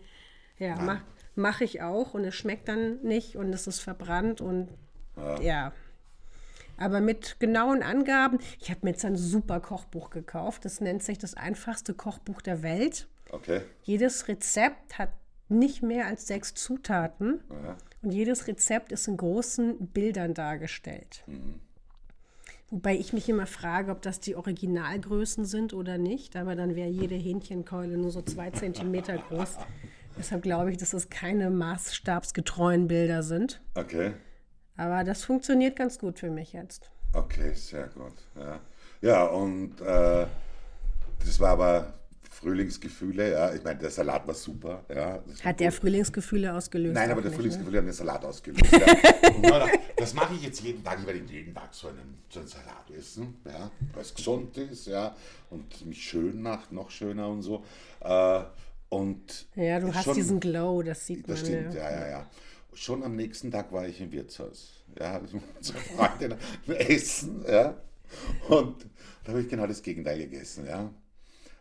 [0.58, 1.00] Ja, mach,
[1.34, 4.68] mache ich auch und es schmeckt dann nicht und es ist verbrannt und
[5.16, 5.40] ja.
[5.40, 5.72] ja.
[6.76, 10.64] Aber mit genauen Angaben, ich habe mir jetzt ein super Kochbuch gekauft.
[10.64, 13.06] Das nennt sich das einfachste Kochbuch der Welt.
[13.30, 13.60] Okay.
[13.82, 15.10] Jedes Rezept hat
[15.50, 17.76] nicht mehr als sechs Zutaten ja.
[18.02, 21.22] und jedes Rezept ist in großen Bildern dargestellt.
[21.26, 21.60] Mhm.
[22.70, 26.88] Wobei ich mich immer frage, ob das die Originalgrößen sind oder nicht, aber dann wäre
[26.88, 29.56] jede Hähnchenkeule nur so zwei Zentimeter groß.
[30.18, 33.60] Deshalb glaube ich, dass es keine maßstabsgetreuen Bilder sind.
[33.74, 34.12] Okay.
[34.76, 36.90] Aber das funktioniert ganz gut für mich jetzt.
[37.12, 38.14] Okay, sehr gut.
[38.36, 38.60] Ja,
[39.00, 40.26] ja und äh,
[41.24, 41.94] das war aber
[42.30, 43.54] Frühlingsgefühle, ja.
[43.54, 45.22] Ich meine, der Salat war super, ja.
[45.44, 46.94] Hat der Frühlingsgefühle ausgelöst?
[46.94, 47.78] Nein, aber der Frühlingsgefühle ne?
[47.78, 48.72] haben den Salat ausgelöst.
[48.72, 49.68] ja.
[49.96, 50.98] das mache ich jetzt jeden Tag.
[51.00, 54.86] Ich werde jeden Tag so einen, so einen Salat essen, ja, weil es gesund ist,
[54.86, 55.14] ja,
[55.50, 57.64] und mich schön macht, noch schöner und so.
[58.00, 58.40] Äh,
[58.90, 61.52] und ja, du hast schon, diesen Glow, das sieht das man.
[61.52, 61.90] Das stimmt, ja.
[61.90, 62.30] ja, ja,
[62.74, 64.84] Schon am nächsten Tag war ich im Wirtshaus.
[64.98, 66.34] Ja, unsere Freundin
[66.66, 67.80] essen, ja.
[68.48, 68.86] Und
[69.24, 70.92] da habe ich genau das Gegenteil gegessen, ja.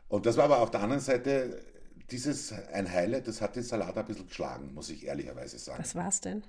[0.08, 1.64] Und das war aber auf der anderen Seite
[2.10, 5.80] dieses ein Highlight, das hat den Salat ein bisschen geschlagen, muss ich ehrlicherweise sagen.
[5.84, 6.44] Was war es denn?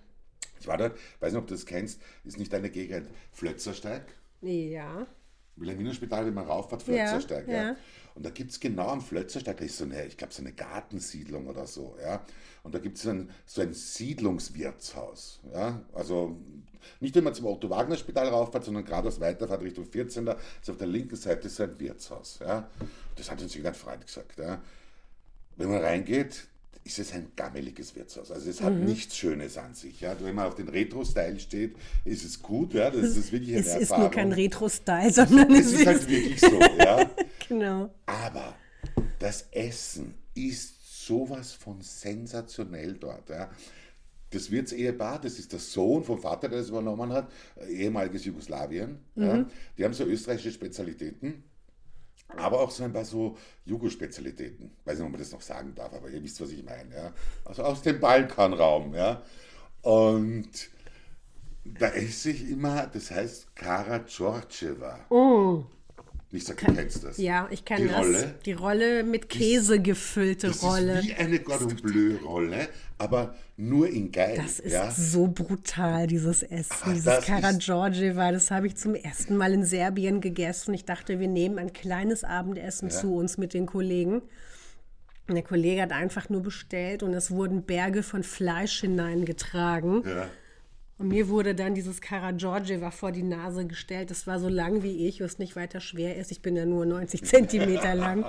[0.58, 4.02] Ich war dort, weiß nicht, ob du das kennst, ist nicht deine Gegend Flötzersteig?
[4.40, 5.06] Ja.
[5.60, 7.46] Wilhelminaspital, wenn man rauffährt, Flötzersteig.
[7.46, 7.76] Ja, ja.
[8.14, 10.52] Und da gibt es genau am Flötzersteig, da ist so eine, ich glaube, so eine
[10.52, 11.96] Gartensiedlung oder so.
[12.02, 12.24] Ja.
[12.62, 13.10] Und da gibt es so
[13.62, 15.40] ein Siedlungswirtshaus.
[15.54, 15.80] Ja.
[15.92, 16.36] Also
[16.98, 20.26] nicht, wenn man zum Otto-Wagner-Spital rauffährt, sondern geradeaus weiterfährt Richtung 14.
[20.26, 22.40] Da ist auf der linken Seite so ein Wirtshaus.
[22.40, 22.68] Ja.
[23.16, 24.38] Das hat uns irgendein Freund gesagt.
[24.38, 24.60] Ja.
[25.56, 26.48] Wenn man reingeht,
[26.84, 28.30] ist es ein gammeliges Wirtshaus.
[28.30, 28.84] Also es hat mhm.
[28.84, 30.00] nichts Schönes an sich.
[30.00, 30.16] Ja.
[30.20, 32.74] Wenn man auf den Retro-Style steht, ist es gut.
[32.74, 32.90] Ja.
[32.90, 33.82] Das ist wirklich eine es Erfahrung.
[33.82, 36.58] ist nur kein Retro-Style, sondern es, es ist halt wirklich so.
[36.78, 37.10] Ja.
[37.48, 37.90] genau.
[38.06, 38.54] Aber
[39.18, 43.28] das Essen ist sowas von sensationell dort.
[43.28, 43.50] Ja.
[44.30, 47.30] Das Wirtsehepaar, das ist der Sohn vom Vater, der das übernommen hat,
[47.68, 48.98] ehemaliges Jugoslawien.
[49.16, 49.24] Mhm.
[49.24, 49.46] Ja.
[49.76, 51.44] Die haben so österreichische Spezialitäten
[52.36, 54.70] aber auch so ein paar so Jugo-Spezialitäten.
[54.84, 56.94] Weiß nicht, ob man das noch sagen darf, aber ihr wisst, was ich meine.
[56.94, 57.12] Ja?
[57.44, 58.94] Also aus dem Balkanraum.
[58.94, 59.22] Ja?
[59.82, 60.50] Und
[61.64, 64.98] da esse ich immer, das heißt Kara Georgieva.
[65.10, 65.64] Oh.
[66.32, 67.18] Ich sag, du kennst das.
[67.18, 67.98] Ja, ich kenne das.
[67.98, 71.00] Rolle, die Rolle mit Käse gefüllte das Rolle.
[71.00, 72.68] Ist wie eine Cordon Bleu-Rolle,
[73.00, 74.36] aber nur in geil.
[74.36, 74.90] Das ist ja?
[74.90, 76.74] so brutal, dieses Essen.
[76.82, 80.74] Aber dieses Karageorgieva, das habe ich zum ersten Mal in Serbien gegessen.
[80.74, 82.94] Ich dachte, wir nehmen ein kleines Abendessen ja.
[82.94, 84.22] zu uns mit den Kollegen.
[85.28, 90.02] Und der Kollege hat einfach nur bestellt und es wurden Berge von Fleisch hineingetragen.
[90.06, 90.28] Ja.
[90.98, 94.10] Und mir wurde dann dieses Karageorgieva vor die Nase gestellt.
[94.10, 96.30] Das war so lang wie ich, was nicht weiter schwer ist.
[96.30, 98.26] Ich bin ja nur 90 Zentimeter lang.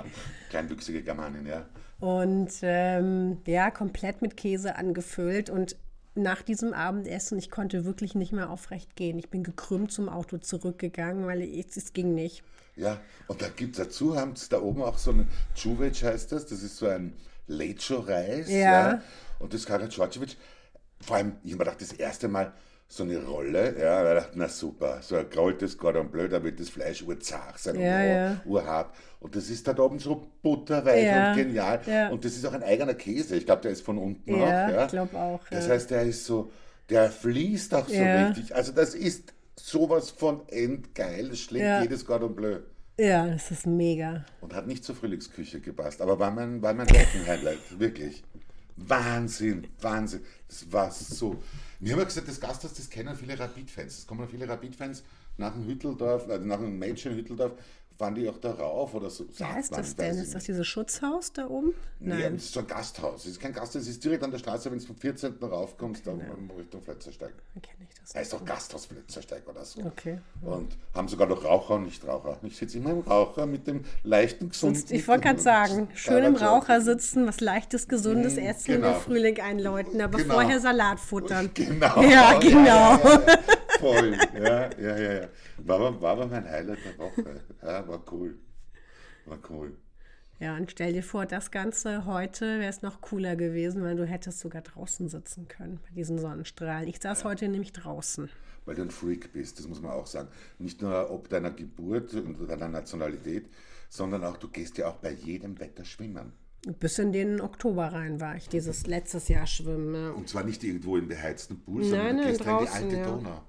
[0.48, 1.66] Kleinwüchsige Germanin, ja.
[2.02, 5.50] Und ähm, ja, komplett mit Käse angefüllt.
[5.50, 5.76] Und
[6.16, 9.20] nach diesem Abendessen, ich konnte wirklich nicht mehr aufrecht gehen.
[9.20, 12.42] Ich bin gekrümmt zum Auto zurückgegangen, weil es, es ging nicht.
[12.74, 16.32] Ja, und da gibt es dazu, haben sie da oben auch so ein Čuveč heißt
[16.32, 17.12] das, das ist so ein
[17.46, 18.50] Lecho-Reis.
[18.50, 18.58] Ja.
[18.58, 19.02] ja.
[19.38, 20.34] Und das Karageorgiewitsch,
[21.00, 22.52] vor allem, ich habe mir gedacht, das erste Mal
[22.92, 26.60] so eine Rolle, ja, da dachte na super, so ein gerolltes Cordon Bleu, da wird
[26.60, 28.40] das Fleisch urzart sein ja, und ja.
[28.44, 28.94] urhart.
[29.18, 31.80] Und das ist da oben so butterweich ja, und genial.
[31.86, 32.10] Ja.
[32.10, 33.36] Und das ist auch ein eigener Käse.
[33.36, 34.46] Ich glaube, der ist von unten auch.
[34.46, 35.40] Ja, ich glaube auch.
[35.50, 36.52] Das heißt, der ist so,
[36.90, 38.54] der fließt auch so richtig.
[38.54, 41.30] Also das ist sowas von endgeil.
[41.30, 42.58] Das schlägt jedes Cordon Bleu.
[42.98, 44.26] Ja, das ist mega.
[44.42, 48.22] Und hat nicht zur Frühlingsküche gepasst, aber war mein, war mein Highlight, wirklich.
[48.76, 50.22] Wahnsinn, Wahnsinn.
[50.48, 51.42] Das war so.
[51.80, 53.98] Wir haben ja gesagt, das Gasthaus, das kennen viele Rapid-Fans.
[53.98, 55.02] Es kommen viele Rapid-Fans
[55.36, 57.52] nach dem Hütteldorf, also nach dem Match in Hütteldorf,
[57.98, 59.24] fahren die auch da rauf oder so.
[59.36, 60.16] Wie heißt das denn?
[60.18, 61.74] Ist das dieses Schutzhaus da oben?
[62.00, 62.20] Nein.
[62.20, 63.24] Ja, das ist so ein Gasthaus.
[63.24, 65.34] Es ist kein Gasthaus, es ist direkt an der Straße, wenn du vom 14.
[65.40, 66.26] raufkommst, dann ja.
[66.56, 67.32] Richtung Flötzersteig.
[67.62, 68.14] Kenne ich das.
[68.14, 69.82] Heißt auch Gasthaus Flötzersteig oder so.
[69.82, 70.18] Okay.
[70.42, 72.38] Und haben sogar noch Raucher und Nichtraucher.
[72.42, 74.84] Ich sitze immer im Raucher mit dem leichten, gesunden.
[74.90, 78.94] Ich wollte gerade sagen, schön im Raucher sitzen, was leichtes, gesundes mhm, Essen genau.
[78.94, 80.34] im Frühling einläuten, aber genau.
[80.34, 81.50] vorher Salat futtern.
[81.62, 82.02] Genau.
[82.02, 82.64] Ja, genau.
[82.64, 84.16] Ja, ja, ja, Voll.
[84.34, 85.12] Ja, ja, ja.
[85.22, 85.28] ja.
[85.58, 87.40] War, war aber mein Highlight der Woche.
[87.62, 88.38] Ja, war cool.
[89.26, 89.76] War cool.
[90.38, 94.06] Ja, und stell dir vor, das Ganze heute wäre es noch cooler gewesen, weil du
[94.06, 96.88] hättest sogar draußen sitzen können bei diesen Sonnenstrahlen.
[96.88, 97.30] Ich saß ja.
[97.30, 98.28] heute nämlich draußen.
[98.64, 100.28] Weil du ein Freak bist, das muss man auch sagen.
[100.58, 103.46] Nicht nur ob deiner Geburt und deiner Nationalität,
[103.88, 106.32] sondern auch, du gehst ja auch bei jedem Wetter schwimmen.
[106.78, 109.94] Bis in den Oktober rein war ich dieses letztes Jahr schwimmen.
[109.94, 110.10] Ja.
[110.10, 113.10] Und zwar nicht irgendwo im beheizten Pool, sondern nein, du gehst draußen, in die alte
[113.10, 113.16] ja.
[113.16, 113.42] Donau.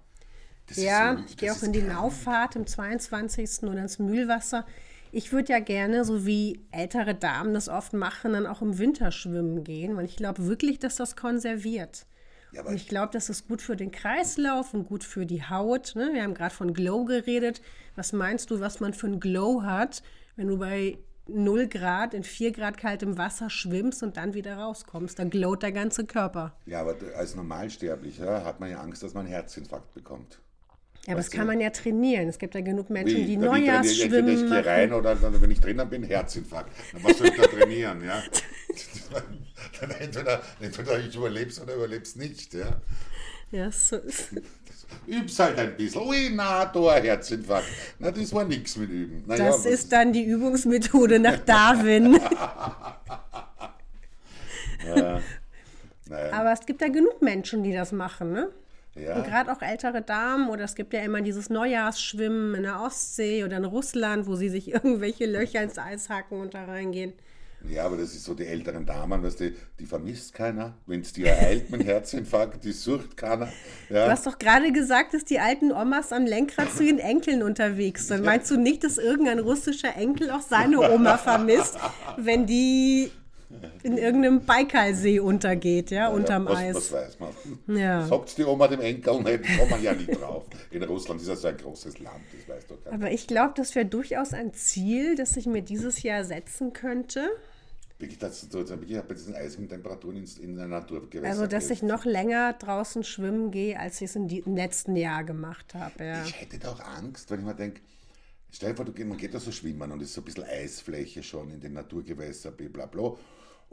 [0.68, 3.64] Das ja, so, ich gehe auch in die Nauffahrt im 22.
[3.64, 4.66] oder ins Mühlwasser.
[5.12, 9.12] Ich würde ja gerne, so wie ältere Damen das oft machen, dann auch im Winter
[9.12, 12.08] schwimmen gehen, weil ich glaube wirklich, dass das konserviert.
[12.52, 15.94] Ja, und ich glaube, das ist gut für den Kreislauf und gut für die Haut.
[15.96, 16.12] Ne?
[16.14, 17.62] Wir haben gerade von Glow geredet.
[17.96, 20.04] Was meinst du, was man für ein Glow hat,
[20.36, 25.18] wenn du bei 0 Grad in 4 Grad kaltem Wasser schwimmst und dann wieder rauskommst?
[25.18, 26.56] Dann glowt der ganze Körper.
[26.66, 30.40] Ja, aber als Normalsterblicher hat man ja Angst, dass man einen Herzinfarkt bekommt.
[31.06, 32.30] Ja, aber das kann man ja trainieren.
[32.30, 33.26] Es gibt ja genug Menschen, Wie?
[33.26, 36.72] die Neujahrsschwimmen Ich gehe rein oder dann, wenn ich drinnen bin, Herzinfarkt.
[36.94, 38.02] was soll ich da trainieren?
[38.06, 38.24] Ja?
[39.82, 42.54] dann entweder, entweder ich überleb's oder überleb's nicht.
[42.54, 42.82] Ja,
[43.52, 44.30] ja so ist
[45.08, 46.08] Üb's halt ein bisschen.
[46.08, 47.68] Ui, na, da Herzinfarkt.
[48.00, 49.24] Na, das war nichts mit Üben.
[49.28, 52.14] Na, das ist dann die Übungsmethode nach Darwin.
[54.86, 55.22] ja,
[56.32, 58.50] Aber es gibt ja genug Menschen, die das machen, ne?
[58.96, 59.16] Ja.
[59.16, 63.44] Und gerade auch ältere Damen, oder es gibt ja immer dieses Neujahrsschwimmen in der Ostsee
[63.44, 67.14] oder in Russland, wo sie sich irgendwelche Löcher ins Eis hacken und da reingehen.
[67.70, 70.74] Ja, aber das ist so die älteren Damen, weißt du, die vermisst keiner.
[70.86, 73.48] Wenn es dir ereilt mit Herzinfarkt, die sucht keiner.
[73.90, 74.06] Ja.
[74.06, 78.10] Du hast doch gerade gesagt, dass die alten Omas am Lenkrad zu ihren Enkeln unterwegs
[78.10, 78.26] sind.
[78.26, 81.78] Meinst du nicht, dass irgendein russischer Enkel auch seine Oma vermisst,
[82.18, 83.12] wenn die
[83.84, 86.74] in irgendeinem Baikalsee untergeht, ja, ja unterm was, Eis.
[86.74, 87.78] Das weiß man.
[87.78, 88.06] Ja.
[88.06, 90.46] Sagt die Oma dem Enkel, nein, kommt man ja nicht drauf.
[90.72, 92.96] In Russland ist ja so ein großes Land, das weiß doch keiner.
[92.96, 97.30] Aber ich glaube, das wäre durchaus ein Ziel, das ich mir dieses Jahr setzen könnte.
[98.00, 101.70] Wirklich, dass du wirklich bei diesen eisigen Temperaturen in, in der Natur gewässert Also, dass
[101.70, 106.04] ich noch länger draußen schwimmen gehe, als ich es im letzten Jahr gemacht habe.
[106.04, 106.24] Ja.
[106.26, 107.82] Ich hätte doch Angst, wenn ich mir denke,
[108.52, 111.24] stell dir vor, man geht da so schwimmen und es ist so ein bisschen Eisfläche
[111.24, 113.16] schon in den Naturgewässern, blablabla.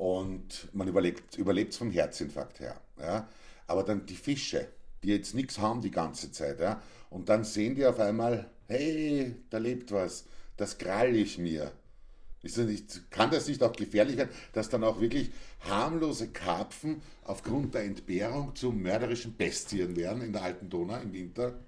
[0.00, 2.80] Und man überlebt es vom Herzinfarkt her.
[2.98, 3.28] Ja?
[3.66, 4.66] Aber dann die Fische,
[5.02, 6.80] die jetzt nichts haben die ganze Zeit, ja?
[7.10, 10.24] und dann sehen die auf einmal, hey, da lebt was,
[10.56, 11.70] das krall ich mir.
[12.42, 15.32] Das nicht, kann das nicht auch gefährlich werden, dass dann auch wirklich
[15.68, 21.58] harmlose Karpfen aufgrund der Entbehrung zu mörderischen Bestien werden in der alten Donau im Winter?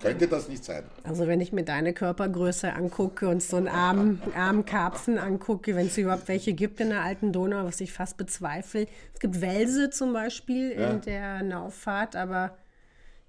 [0.00, 0.84] Könnte das nicht sein?
[1.02, 5.86] Also wenn ich mir deine Körpergröße angucke und so einen armen, armen Karpfen angucke, wenn
[5.86, 8.86] es überhaupt welche gibt in der alten Donau, was ich fast bezweifle.
[9.12, 10.90] Es gibt Welse zum Beispiel ja.
[10.90, 12.56] in der Nauffahrt, aber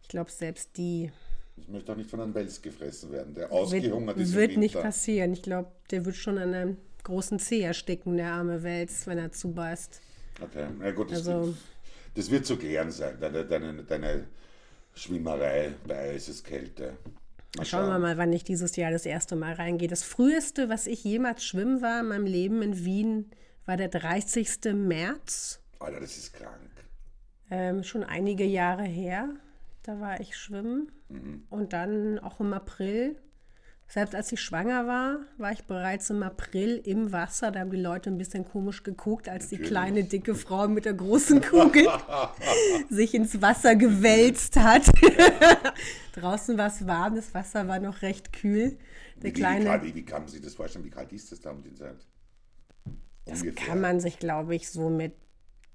[0.03, 1.11] ich glaube selbst die...
[1.55, 4.35] Ich möchte auch nicht von einem Wels gefressen werden, der ausgehungert wird, ist.
[4.35, 5.33] Wird nicht passieren.
[5.33, 9.31] Ich glaube, der wird schon an einem großen Zeh ersticken, der arme Wels, wenn er
[9.31, 10.01] zubeißt.
[10.41, 11.55] Okay, na gut, das, also,
[12.15, 14.23] das wird zu klären sein, deine, deine, deine
[14.95, 16.97] Schwimmerei bei Eiseskälte.
[17.57, 19.87] Mal schauen wir mal, wann ich dieses Jahr das erste Mal reingehe.
[19.87, 23.29] Das früheste, was ich jemals schwimmen war in meinem Leben in Wien,
[23.65, 24.73] war der 30.
[24.73, 25.59] März.
[25.79, 26.57] Alter, das ist krank.
[27.51, 29.29] Ähm, schon einige Jahre her.
[29.83, 30.91] Da war ich schwimmen.
[31.09, 31.43] Mhm.
[31.49, 33.17] Und dann auch im April
[33.93, 37.51] selbst als ich schwanger war, war ich bereits im April im Wasser.
[37.51, 40.95] Da haben die Leute ein bisschen komisch geguckt, als die kleine, dicke Frau mit der
[40.95, 41.87] großen Kugel
[42.89, 44.89] sich ins Wasser gewälzt hat.
[46.13, 48.79] Draußen war es warm, das Wasser war noch recht kühl.
[49.17, 50.85] Der wie, kleine, wie, wie, kann man sich das vorstellen?
[50.85, 52.07] Wie kalt ist das da um den Zeit?
[53.25, 55.13] Das kann man sich, glaube ich, so mit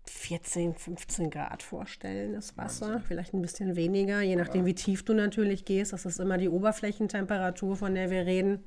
[0.08, 2.86] 14, 15 Grad vorstellen, das Wasser.
[2.86, 3.02] Wahnsinn.
[3.06, 4.66] Vielleicht ein bisschen weniger, je nachdem, ja.
[4.66, 5.92] wie tief du natürlich gehst.
[5.92, 8.64] Das ist immer die Oberflächentemperatur, von der wir reden.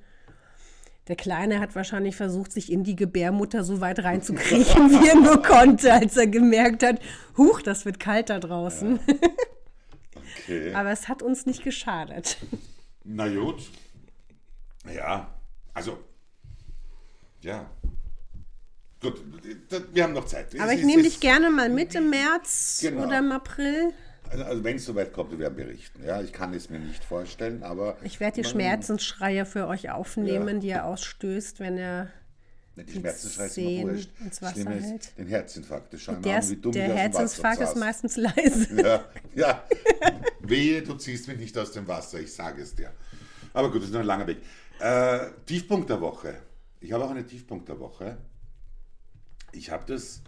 [1.07, 5.41] Der Kleine hat wahrscheinlich versucht, sich in die Gebärmutter so weit reinzukriechen, wie er nur
[5.41, 6.99] konnte, als er gemerkt hat,
[7.37, 8.99] huch, das wird kalt da draußen.
[9.07, 9.15] Ja.
[10.43, 10.73] Okay.
[10.73, 12.37] Aber es hat uns nicht geschadet.
[13.03, 13.69] Na gut.
[14.91, 15.33] Ja,
[15.73, 15.99] also,
[17.41, 17.69] ja,
[19.01, 19.19] Gut,
[19.93, 20.59] wir haben noch Zeit.
[20.59, 23.07] Aber ich nehme dich gerne mal mit im März genau.
[23.07, 23.93] oder im April.
[24.29, 26.05] Also, also wenn es soweit kommt, wir werden berichten.
[26.05, 27.97] Ja, ich kann es mir nicht vorstellen, aber.
[28.03, 30.59] Ich werde die Schmerzensschreie für euch aufnehmen, ja.
[30.61, 32.11] die er ausstößt, wenn er.
[32.75, 34.09] Die Schmerzensschreie ist immer wurscht.
[34.19, 35.93] Ins Wasser Schlimm ist den Herzinfarkt.
[35.93, 38.67] Das der, an, wie dumm der Herzinfarkt ist meistens leise.
[38.83, 39.63] Ja, ja.
[40.39, 42.91] Wehe, du ziehst mich nicht aus dem Wasser, ich sage es dir.
[43.53, 44.37] Aber gut, das ist noch ein langer Weg.
[44.79, 46.35] Äh, Tiefpunkt der Woche.
[46.79, 48.17] Ich habe auch eine Tiefpunkt der Woche
[49.51, 50.21] ich habe das,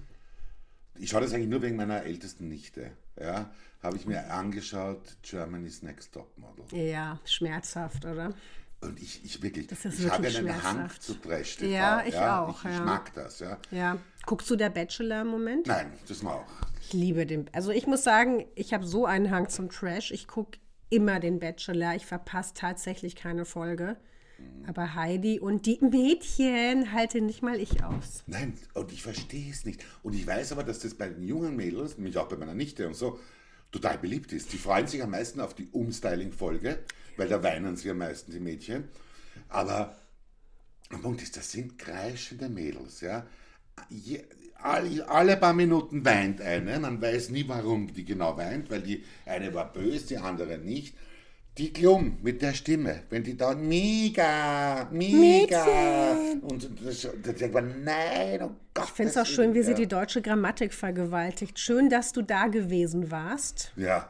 [0.96, 2.92] ich schaue das eigentlich nur wegen meiner ältesten Nichte.
[3.20, 6.66] Ja, habe ich mir angeschaut, Germany's Next Top Model.
[6.72, 8.34] Ja, schmerzhaft, oder?
[8.82, 11.72] Und ich, ich wirklich, ich habe einen Hang zu Trash TV.
[11.72, 12.42] Ja, ich ja.
[12.42, 12.58] auch.
[12.60, 12.80] Ich, ja.
[12.80, 13.58] ich, mag das, ja.
[13.72, 13.98] Ja.
[14.26, 15.68] Guckst du der Bachelor im Moment?
[15.68, 16.46] Nein, das mal auch.
[16.82, 17.50] Ich liebe den.
[17.54, 20.12] Also ich muss sagen, ich habe so einen Hang zum Trash.
[20.12, 20.60] Ich gucke
[20.90, 21.96] immer den Bachelor.
[21.96, 23.96] Ich verpasse tatsächlich keine Folge.
[24.65, 28.24] Aber Heidi und die Mädchen halte nicht mal ich aus.
[28.28, 29.84] Nein, und ich verstehe es nicht.
[30.04, 32.88] Und ich weiß aber, dass das bei den jungen Mädels, nämlich auch bei meiner Nichte
[32.88, 33.19] und so,
[33.72, 34.54] total beliebt ist.
[34.54, 36.80] Die freuen sich am meisten auf die Umstyling-Folge,
[37.17, 38.86] weil da weinen sie am meisten, die Mädchen.
[39.50, 39.98] Aber
[40.91, 43.26] der Punkt ist, das sind kreischende Mädels, ja.
[44.62, 49.04] Alle, alle, paar Minuten weint eine, man weiß nie, warum die genau weint, weil die
[49.26, 50.96] eine war böse, die andere nicht.
[51.60, 57.84] Die Klum mit der Stimme, wenn die da mega, mega und das, das sagt man,
[57.84, 58.86] nein, oh Gott.
[58.86, 61.60] Ich finde es auch schön, wie sie die deutsche Grammatik vergewaltigt.
[61.60, 63.72] Schön, dass du da gewesen warst.
[63.76, 64.10] Ja.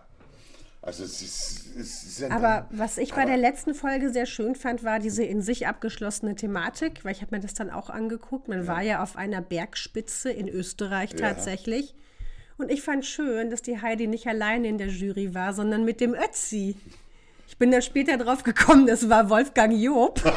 [0.82, 4.84] Also es ist, es ist aber was ich bei der letzten Folge sehr schön fand,
[4.84, 8.48] war diese in sich abgeschlossene Thematik, weil ich habe mir das dann auch angeguckt.
[8.48, 8.68] Man ja.
[8.68, 11.90] war ja auf einer Bergspitze in Österreich tatsächlich.
[11.90, 11.96] Ja.
[12.58, 16.00] Und ich fand schön, dass die Heidi nicht alleine in der Jury war, sondern mit
[16.02, 16.78] dem Ötzi.
[17.54, 20.20] Ich bin da später drauf gekommen, das war Wolfgang Job.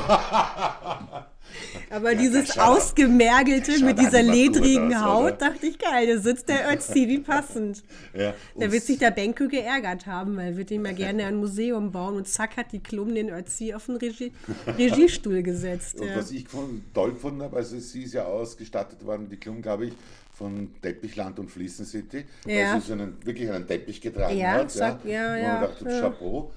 [1.89, 5.33] Aber ja, dieses Ausgemergelte mit dieser ledrigen aus, Haut, oder?
[5.33, 7.83] dachte ich, geil, da sitzt der Ötzi, wie passend.
[8.15, 11.37] Ja, da wird sich der Benke geärgert haben, weil er wird ihm ja gerne ein
[11.37, 14.33] Museum bauen und zack hat die Klum den Ötzi auf den Regie,
[14.79, 15.99] Regiestuhl gesetzt.
[15.99, 16.17] Und ja.
[16.17, 16.47] was ich
[16.93, 19.95] toll gefunden habe, also sie ist ja ausgestattet worden, die Klum, glaube ich,
[20.35, 22.75] von Teppichland und Fließen City, ja.
[22.75, 24.71] weil sie so einen, wirklich einen Teppich getragen ja, hat.
[24.71, 25.85] Sag, ja, ja, ja, dachte.
[25.85, 26.53] Chapeau.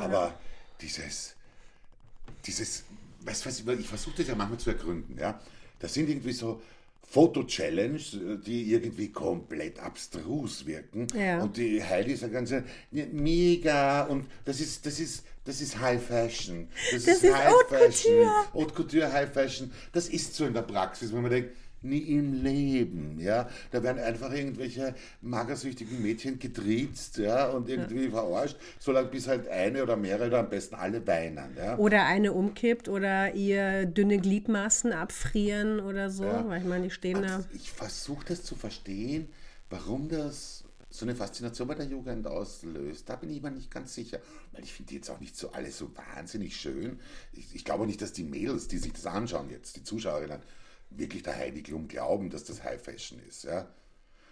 [0.00, 0.38] Aber ja.
[0.80, 1.34] dieses,
[2.46, 2.84] dieses,
[3.20, 5.40] du was, ich versuche das ja manchmal zu ergründen, ja.
[5.78, 6.60] Das sind irgendwie so
[7.10, 7.98] Foto-Challenge,
[8.46, 11.08] die irgendwie komplett abstrus wirken.
[11.14, 11.42] Ja.
[11.42, 16.00] Und die Heidi ist eine ganze mega und das ist, das ist, das ist High
[16.00, 16.68] Fashion.
[16.92, 18.14] Das, das ist, ist High Haute Fashion.
[18.14, 18.54] Couture.
[18.54, 19.72] Haute Couture, High Fashion.
[19.92, 23.18] Das ist so in der Praxis, wenn man denkt, nie im Leben.
[23.18, 23.48] Ja?
[23.70, 27.48] Da werden einfach irgendwelche magersüchtigen Mädchen getriezt ja?
[27.48, 28.10] und irgendwie ja.
[28.10, 31.56] verarscht, solange bis halt eine oder mehrere oder am besten alle weinen.
[31.56, 31.76] Ja?
[31.78, 36.24] Oder eine umkippt oder ihr dünne Gliedmaßen abfrieren oder so.
[36.24, 36.48] Ja.
[36.48, 37.44] Weil ich meine, die stehen da.
[37.54, 39.28] Ich versuche das zu verstehen,
[39.68, 43.08] warum das so eine Faszination bei der Jugend auslöst.
[43.08, 44.18] Da bin ich mir nicht ganz sicher.
[44.52, 46.98] Weil ich finde die jetzt auch nicht so alle so wahnsinnig schön.
[47.32, 50.40] Ich, ich glaube nicht, dass die Mädels, die sich das anschauen jetzt, die Zuschauerinnen,
[50.90, 53.44] wirklich der Heidi Klum glauben, dass das High Fashion ist.
[53.44, 53.68] Ja?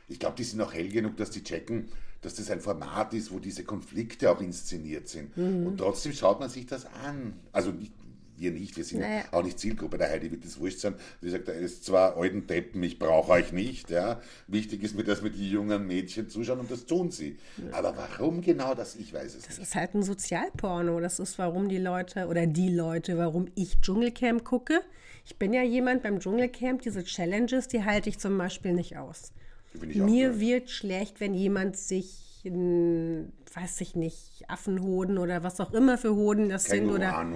[0.09, 1.89] Ich glaube, die sind auch hell genug, dass die checken,
[2.21, 5.37] dass das ein Format ist, wo diese Konflikte auch inszeniert sind.
[5.37, 5.67] Mhm.
[5.67, 7.35] Und trotzdem schaut man sich das an.
[7.53, 7.93] Also nicht,
[8.39, 9.25] wir nicht, wir sind naja.
[9.33, 9.99] auch nicht Zielgruppe.
[9.99, 10.95] Der Heidi wird das wurscht sein.
[11.21, 13.91] Sie sagt, er ist zwar alten Deppen, ich brauche euch nicht.
[13.91, 14.21] Ja.
[14.47, 17.39] Wichtig ist mir, dass wir die jungen Mädchen zuschauen und das tun sie.
[17.57, 17.79] Ja.
[17.79, 19.59] Aber warum genau das, ich weiß es das nicht.
[19.59, 21.01] Das ist halt ein Sozialporno.
[21.01, 24.81] Das ist, warum die Leute oder die Leute, warum ich Dschungelcamp gucke.
[25.29, 29.35] Ich bin ja jemand beim Dschungelcamp, diese Challenges, die halte ich zum Beispiel nicht aus.
[29.75, 30.41] Mir gut.
[30.41, 36.15] wird schlecht, wenn jemand sich, in, weiß ich nicht, Affenhoden oder was auch immer für
[36.15, 37.31] Hoden das sind oder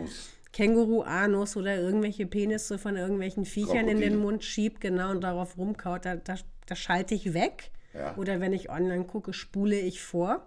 [0.55, 3.95] Känguru-Anus oder irgendwelche Penisse von irgendwelchen Viechern Krokodil.
[3.95, 7.71] in den Mund schiebt, genau, und darauf rumkaut, da, da, da schalte ich weg.
[7.93, 8.17] Ja.
[8.17, 10.47] Oder wenn ich online gucke, spule ich vor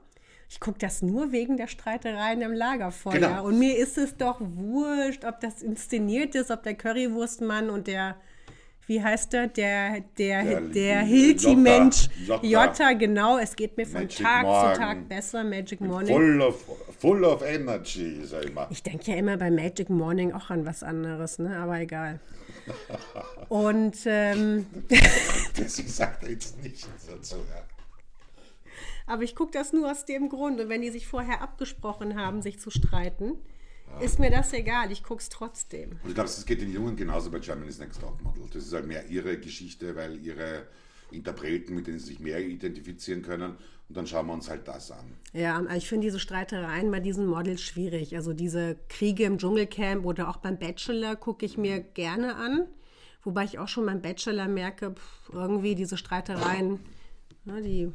[0.50, 3.14] ich gucke das nur wegen der Streitereien im Lagerfeuer.
[3.14, 3.46] Genau.
[3.46, 8.16] Und mir ist es doch wurscht, ob das inszeniert ist, ob der Currywurstmann und der,
[8.88, 14.04] wie heißt der, der, der, der, der Hilti-Mensch, Jota, Jota, genau, es geht mir von
[14.04, 14.74] Magic Tag Morgen.
[14.74, 16.16] zu Tag besser, Magic Morning.
[16.16, 16.66] Full of,
[17.00, 18.68] full of energy, sag ich mal.
[18.70, 21.58] Ich denke ja immer bei Magic Morning auch an was anderes, ne?
[21.58, 22.20] aber egal.
[23.50, 24.68] Und ähm,
[25.58, 27.75] das sagt er jetzt nicht dazu, ja.
[29.08, 30.60] Aber ich gucke das nur aus dem Grund.
[30.60, 33.34] Und wenn die sich vorher abgesprochen haben, sich zu streiten,
[33.92, 34.00] ja.
[34.00, 34.92] ist mir das egal.
[34.92, 35.92] Ich gucke es trotzdem.
[36.04, 38.46] Und ich glaube, es geht den Jungen genauso bei Germany's Next Topmodel.
[38.52, 40.68] Das ist halt mehr ihre Geschichte, weil ihre
[41.12, 43.56] Interpreten, mit denen sie sich mehr identifizieren können.
[43.88, 45.06] Und dann schauen wir uns halt das an.
[45.34, 48.16] Ja, ich finde diese Streitereien bei diesen Models schwierig.
[48.16, 52.68] Also diese Kriege im Dschungelcamp oder auch beim Bachelor gucke ich mir gerne an.
[53.24, 56.80] Wobei ich auch schon beim Bachelor merke, pff, irgendwie diese Streitereien,
[57.44, 57.92] ne, die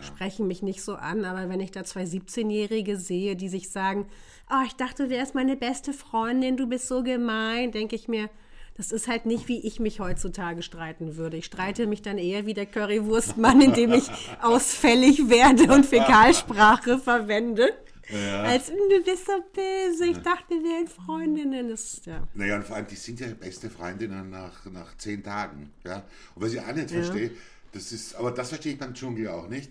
[0.00, 4.06] sprechen mich nicht so an, aber wenn ich da zwei 17-Jährige sehe, die sich sagen,
[4.50, 8.28] oh, ich dachte, du wärst meine beste Freundin, du bist so gemein, denke ich mir,
[8.76, 11.36] das ist halt nicht, wie ich mich heutzutage streiten würde.
[11.36, 14.10] Ich streite mich dann eher wie der Currywurstmann, indem ich
[14.42, 17.68] ausfällig werde und Fäkalsprache verwende.
[18.08, 18.42] Ja.
[18.42, 21.68] Als du bist so böse, ich dachte, wir wären Freundinnen.
[21.68, 22.26] Das, ja.
[22.34, 25.70] Naja, und vor allem, die sind ja beste Freundinnen nach, nach zehn Tagen.
[25.84, 26.04] Ja?
[26.34, 27.02] Und was ich auch nicht ja.
[27.02, 27.30] verstehe,
[27.72, 29.70] das ist, aber das verstehe ich beim Dschungel auch nicht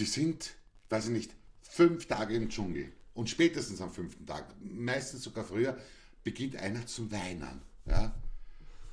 [0.00, 0.54] die sind,
[0.88, 1.30] weiß ich nicht,
[1.62, 2.92] fünf Tage im Dschungel.
[3.14, 5.76] Und spätestens am fünften Tag, meistens sogar früher,
[6.24, 7.60] beginnt einer zu weinen.
[7.86, 8.14] Ja?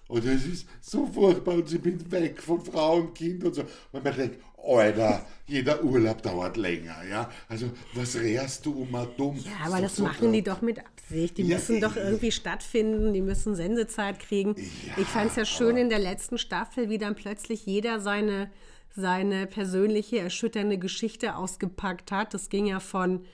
[0.07, 3.63] Und es ist so furchtbar und sie bin weg von Frau und Kind und so.
[3.91, 7.29] Und man denkt, Alter, jeder Urlaub dauert länger, ja.
[7.47, 9.37] Also was rehrst du um mal dumm?
[9.37, 11.37] Ja, aber das so machen die doch mit Absicht.
[11.37, 14.55] Die ja, müssen doch irgendwie stattfinden, die müssen Sendezeit kriegen.
[14.57, 18.49] Ja, ich fand es ja schön in der letzten Staffel, wie dann plötzlich jeder seine
[18.97, 22.33] seine persönliche, erschütternde Geschichte ausgepackt hat.
[22.33, 23.25] Das ging ja von,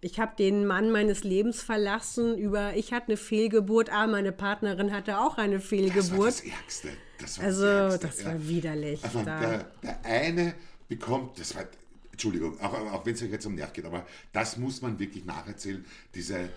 [0.00, 4.92] ich habe den Mann meines Lebens verlassen, über, ich hatte eine Fehlgeburt, ah, meine Partnerin
[4.92, 5.96] hatte auch eine Fehlgeburt.
[5.98, 6.88] Das war das Ärgste.
[7.18, 9.04] Das war also, das, Ärgste, das war widerlich.
[9.04, 9.40] Also, da.
[9.40, 10.54] der, der eine
[10.88, 11.64] bekommt, das war,
[12.12, 15.24] Entschuldigung, auch, auch wenn es euch jetzt um Nerv geht, aber das muss man wirklich
[15.24, 16.48] nacherzählen, diese,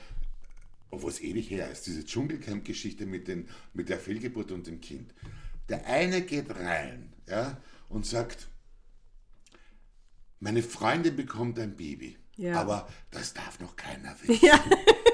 [0.91, 3.27] obwohl es ewig her ist, diese Dschungelcamp-Geschichte mit,
[3.73, 5.15] mit der Fehlgeburt und dem Kind.
[5.67, 7.57] Der eine geht rein ja,
[7.89, 8.49] und sagt,
[10.41, 12.17] meine Freundin bekommt ein Baby.
[12.35, 12.59] Ja.
[12.59, 14.45] Aber das darf noch keiner wissen.
[14.45, 14.59] Ja.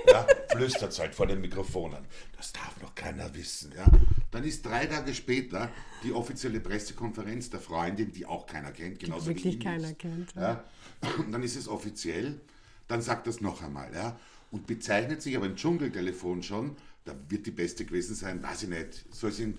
[0.07, 2.05] ja flüstert es halt vor den Mikrofonen.
[2.35, 3.73] Das darf noch keiner wissen.
[3.75, 3.85] Ja.
[4.31, 5.69] Dann ist drei Tage später
[6.03, 9.99] die offizielle Pressekonferenz der Freundin, die auch keiner kennt, genauso wirklich wie keiner ist.
[9.99, 10.33] kennt.
[10.35, 10.63] Ja.
[11.17, 12.39] Und dann ist es offiziell.
[12.87, 13.93] Dann sagt das noch einmal.
[13.93, 14.17] Ja.
[14.51, 18.69] Und bezeichnet sich aber im Dschungeltelefon schon, da wird die Beste gewesen sein, weiß ich
[18.69, 19.57] nicht, soll sie in,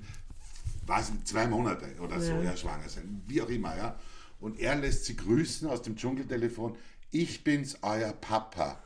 [0.86, 2.56] weiß zwei Monate oder so ja.
[2.56, 3.76] schwanger sein, wie auch immer.
[3.76, 3.98] Ja
[4.40, 6.76] und er lässt sie grüßen aus dem Dschungeltelefon.
[7.10, 8.78] Ich bin's, euer Papa.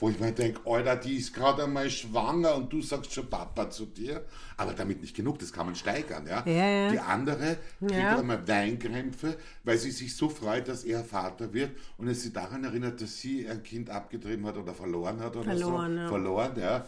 [0.00, 3.68] Wo ich mir denke, Alter, die ist gerade einmal schwanger und du sagst schon Papa
[3.68, 4.24] zu dir.
[4.56, 6.26] Aber damit nicht genug, das kann man steigern.
[6.26, 6.42] Ja?
[6.46, 6.90] ja, ja.
[6.90, 8.18] Die andere kriegt ja.
[8.18, 12.64] einmal Weinkrämpfe, weil sie sich so freut, dass er Vater wird und es sie daran
[12.64, 16.00] erinnert, dass sie ein Kind abgetrieben hat oder verloren hat oder verloren, so.
[16.00, 16.08] Ja.
[16.08, 16.86] Verloren, ja.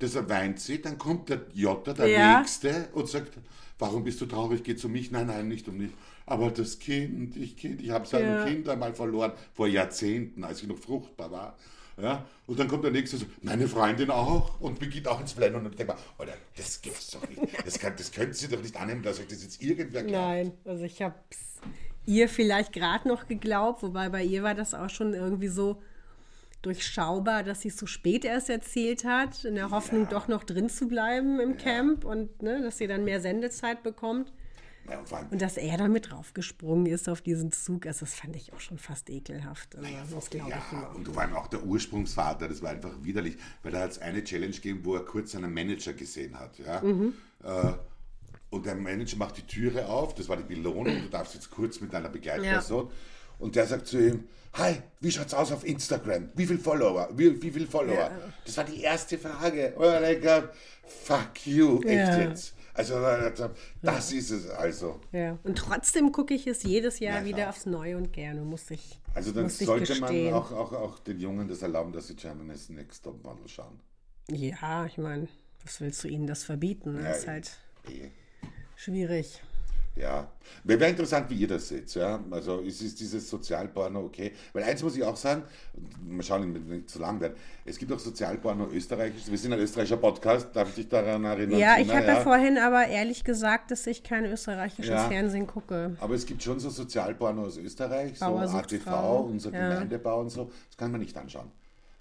[0.00, 2.38] Deshalb weint sie, dann kommt der Jota, der ja.
[2.38, 3.32] Nächste, und sagt,
[3.78, 5.10] warum bist du traurig, geht es um mich?
[5.10, 5.90] Nein, nein, nicht um mich.
[6.26, 8.44] Aber das Kind, ich Kind, ich habe seine ja.
[8.44, 11.56] Kind einmal verloren, vor Jahrzehnten, als ich noch fruchtbar war.
[11.96, 12.26] Ja?
[12.46, 15.66] Und dann kommt der nächste so, meine Freundin auch und beginnt auch ins Flennen und
[15.70, 17.40] ich denke mal, oder das gibt's doch nicht.
[17.64, 20.26] Das, kann, das können Sie doch nicht annehmen, dass euch das jetzt irgendwer glaubt.
[20.26, 21.38] Nein, also ich habe es
[22.04, 25.82] ihr vielleicht gerade noch geglaubt, wobei bei ihr war das auch schon irgendwie so
[26.66, 30.08] durchschaubar, dass sie es so spät erst erzählt hat, in der Hoffnung, ja.
[30.10, 31.56] doch noch drin zu bleiben im ja.
[31.56, 34.32] Camp und ne, dass sie dann mehr Sendezeit bekommt.
[34.90, 38.52] Ja, und, und, dass er damit draufgesprungen ist auf diesen Zug, also das fand ich
[38.52, 39.74] auch schon fast ekelhaft.
[39.74, 43.72] Also, naja, das ja, und vor allem auch der Ursprungsvater, das war einfach widerlich, weil
[43.72, 46.58] da hat es eine Challenge gegeben, wo er kurz seinen Manager gesehen hat.
[46.58, 46.80] Ja?
[46.82, 47.14] Mhm.
[47.42, 47.72] Äh,
[48.50, 51.80] und der Manager macht die Türe auf, das war die Belohnung, du darfst jetzt kurz
[51.80, 52.86] mit deiner Begleitperson.
[52.86, 52.92] Ja.
[53.38, 54.24] Und der sagt zu ihm,
[54.54, 56.30] hi, wie schaut's aus auf Instagram?
[56.34, 57.08] Wie viel Follower?
[57.12, 57.94] Wie, wie viel Follower?
[57.94, 58.10] Ja.
[58.44, 59.74] Das war die erste Frage.
[59.76, 60.50] Und er denkt,
[60.86, 62.54] fuck you, echt jetzt.
[62.76, 63.00] Also
[63.80, 65.00] das ist es also.
[65.10, 65.38] Ja.
[65.44, 69.00] Und trotzdem gucke ich es jedes Jahr ja, wieder aufs Neue und gerne, muss ich
[69.14, 73.02] Also dann sollte man auch, auch, auch den Jungen das erlauben, dass sie Germany's Next
[73.02, 73.80] Top Model schauen.
[74.30, 75.26] Ja, ich meine,
[75.64, 76.98] was willst du ihnen das verbieten?
[77.02, 77.58] Das ist halt
[77.88, 78.10] eh.
[78.76, 79.42] schwierig.
[79.96, 80.28] Ja,
[80.64, 81.94] wäre interessant, wie ihr das seht.
[81.94, 82.22] Ja?
[82.30, 84.32] Also ist, ist dieses Sozialporno okay?
[84.52, 85.42] Weil eins muss ich auch sagen,
[86.06, 87.34] mal schauen, wenn nicht zu lang wird.
[87.64, 89.22] Es gibt auch Sozialporno österreichisch.
[89.28, 91.58] Wir sind ein österreichischer Podcast, darf ich dich daran erinnern?
[91.58, 92.14] Ja, ich habe ja.
[92.14, 92.20] ja.
[92.20, 95.08] vorhin aber ehrlich gesagt, dass ich kein österreichisches ja.
[95.08, 95.96] Fernsehen gucke.
[95.98, 99.70] Aber es gibt schon so Sozialporno aus Österreich, so ATV, unser ja.
[99.70, 100.50] Gemeindebau und so.
[100.68, 101.50] Das kann man nicht anschauen.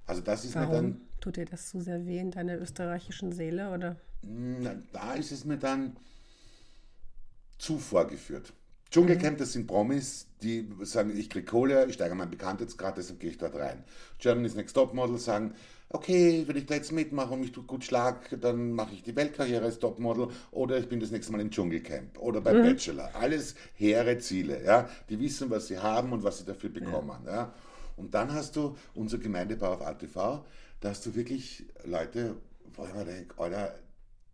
[0.06, 0.70] Also das ist Warum?
[0.70, 1.02] mir dann...
[1.22, 3.96] Tut dir das zu sehr weh in deiner österreichischen Seele, oder?
[4.22, 5.96] Na, da ist es mir dann
[7.58, 8.54] zu vorgeführt.
[8.92, 13.32] Dschungelcamp, das sind Promis, die sagen, ich kriege Kohle, ich steige mein Bekanntheitsgrad, deshalb gehe
[13.32, 13.84] ich dort rein.
[14.20, 15.54] Germany's Next Topmodel sagen,
[15.90, 19.66] okay, wenn ich da jetzt mitmache und mich gut schlag, dann mache ich die Weltkarriere
[19.66, 22.64] als Topmodel oder ich bin das nächste Mal im Dschungelcamp oder beim mhm.
[22.64, 23.14] Bachelor.
[23.16, 24.90] Alles hehre Ziele, ja.
[25.10, 27.36] Die wissen, was sie haben und was sie dafür bekommen, ja.
[27.36, 27.54] ja.
[27.98, 30.42] Und dann hast du unser Gemeindebau auf ATV,
[30.80, 32.36] da hast du wirklich Leute,
[32.76, 33.76] wo ich mir denke, Alter,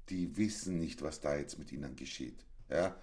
[0.10, 2.38] die wissen nicht, was da jetzt mit ihnen geschieht.
[2.70, 2.96] Ja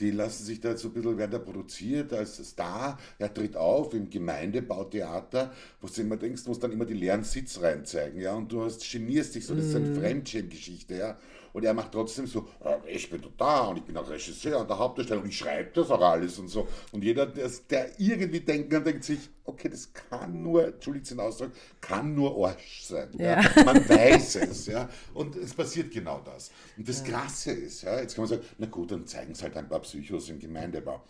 [0.00, 3.94] die lassen sich da so ein bisschen, werden da produziert als Star, er tritt auf
[3.94, 8.34] im Gemeindebautheater, wo du immer denkst, du musst dann immer die leeren Sitz reinzeigen, ja,
[8.34, 10.00] und du hast, genierst dich so, das ist eine mm.
[10.00, 11.18] Fremdschämgeschichte, ja,
[11.52, 14.68] und er macht trotzdem so, ah, ich bin da und ich bin auch Regisseur und
[14.68, 16.68] der Hauptdarsteller und ich schreibe das auch alles und so.
[16.92, 21.20] Und jeder, der, der irgendwie denken kann, denkt sich, okay, das kann nur, Entschuldigung den
[21.20, 23.08] Ausdruck, kann nur Arsch sein.
[23.18, 23.40] Ja.
[23.40, 23.64] ja.
[23.64, 24.88] Man weiß es, ja.
[25.14, 26.50] Und es passiert genau das.
[26.76, 27.06] Und das ja.
[27.06, 29.80] Krasse ist, ja, jetzt kann man sagen, na gut, dann zeigen es halt ein paar
[29.80, 31.02] Psychos im Gemeindebau.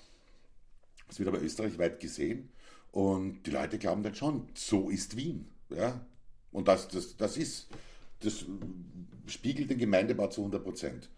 [1.08, 2.50] Das wird aber österreichweit gesehen
[2.92, 5.48] und die Leute glauben dann schon, so ist Wien.
[5.70, 6.00] Ja.
[6.52, 7.68] Und das, das, das ist
[8.20, 8.44] das
[9.26, 11.10] spiegelt den Gemeindebau zu 100 Prozent.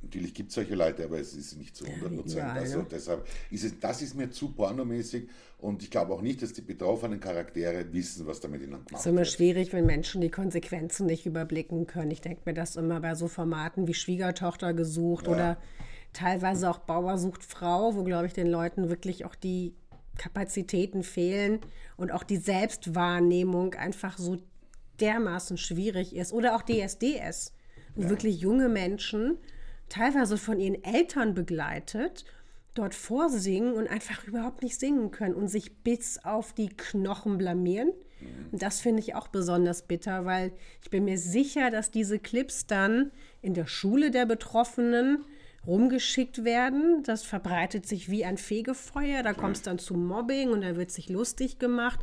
[0.00, 2.38] Natürlich gibt es solche Leute, aber es ist nicht zu 100 Prozent.
[2.38, 6.40] Ja, also deshalb ist es, das ist mir zu pornomäßig und ich glaube auch nicht,
[6.40, 9.00] dass die betroffenen Charaktere wissen, was damit ihnen gemacht wird.
[9.00, 9.28] Es ist immer wird.
[9.28, 12.12] schwierig, wenn Menschen die Konsequenzen nicht überblicken können.
[12.12, 15.32] Ich denke mir das immer bei so Formaten wie Schwiegertochter gesucht ja.
[15.32, 15.56] oder
[16.12, 19.74] teilweise auch Bauer sucht Frau, wo, glaube ich, den Leuten wirklich auch die
[20.16, 21.60] Kapazitäten fehlen
[21.96, 24.38] und auch die Selbstwahrnehmung einfach so
[25.00, 26.32] dermaßen schwierig ist.
[26.32, 27.54] Oder auch DSDS,
[27.94, 28.10] wo ja.
[28.10, 29.38] wirklich junge Menschen,
[29.88, 32.24] teilweise von ihren Eltern begleitet,
[32.74, 37.88] dort vorsingen und einfach überhaupt nicht singen können und sich bis auf die Knochen blamieren.
[38.20, 38.48] Mhm.
[38.52, 42.66] Und das finde ich auch besonders bitter, weil ich bin mir sicher, dass diese Clips
[42.66, 43.10] dann
[43.42, 45.24] in der Schule der Betroffenen
[45.66, 47.02] rumgeschickt werden.
[47.02, 49.22] Das verbreitet sich wie ein Fegefeuer.
[49.22, 52.00] Da kommt es dann zu Mobbing und da wird sich lustig gemacht.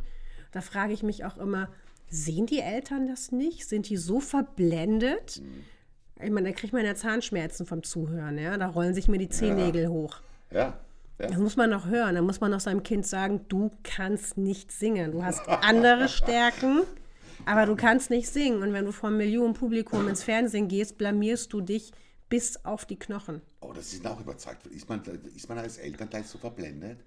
[0.52, 1.68] Da frage ich mich auch immer,
[2.08, 3.68] Sehen die Eltern das nicht?
[3.68, 5.42] Sind die so verblendet?
[6.22, 8.56] Ich meine, da kriegt man ja Zahnschmerzen vom Zuhören, ja.
[8.56, 9.88] Da rollen sich mir die Zehennägel ja.
[9.88, 10.20] hoch.
[10.50, 10.78] Ja.
[11.18, 11.26] ja.
[11.26, 12.14] Das muss man noch hören.
[12.14, 15.12] Da muss man noch seinem Kind sagen, du kannst nicht singen.
[15.12, 16.82] Du hast andere Stärken,
[17.44, 18.62] aber du kannst nicht singen.
[18.62, 21.92] Und wenn du vor einem Millionenpublikum ins Fernsehen gehst, blamierst du dich
[22.28, 23.42] bis auf die Knochen.
[23.60, 24.66] Oh, das ist auch überzeugt.
[24.66, 25.02] Ist man,
[25.34, 26.98] ist man als Eltern gleich so verblendet?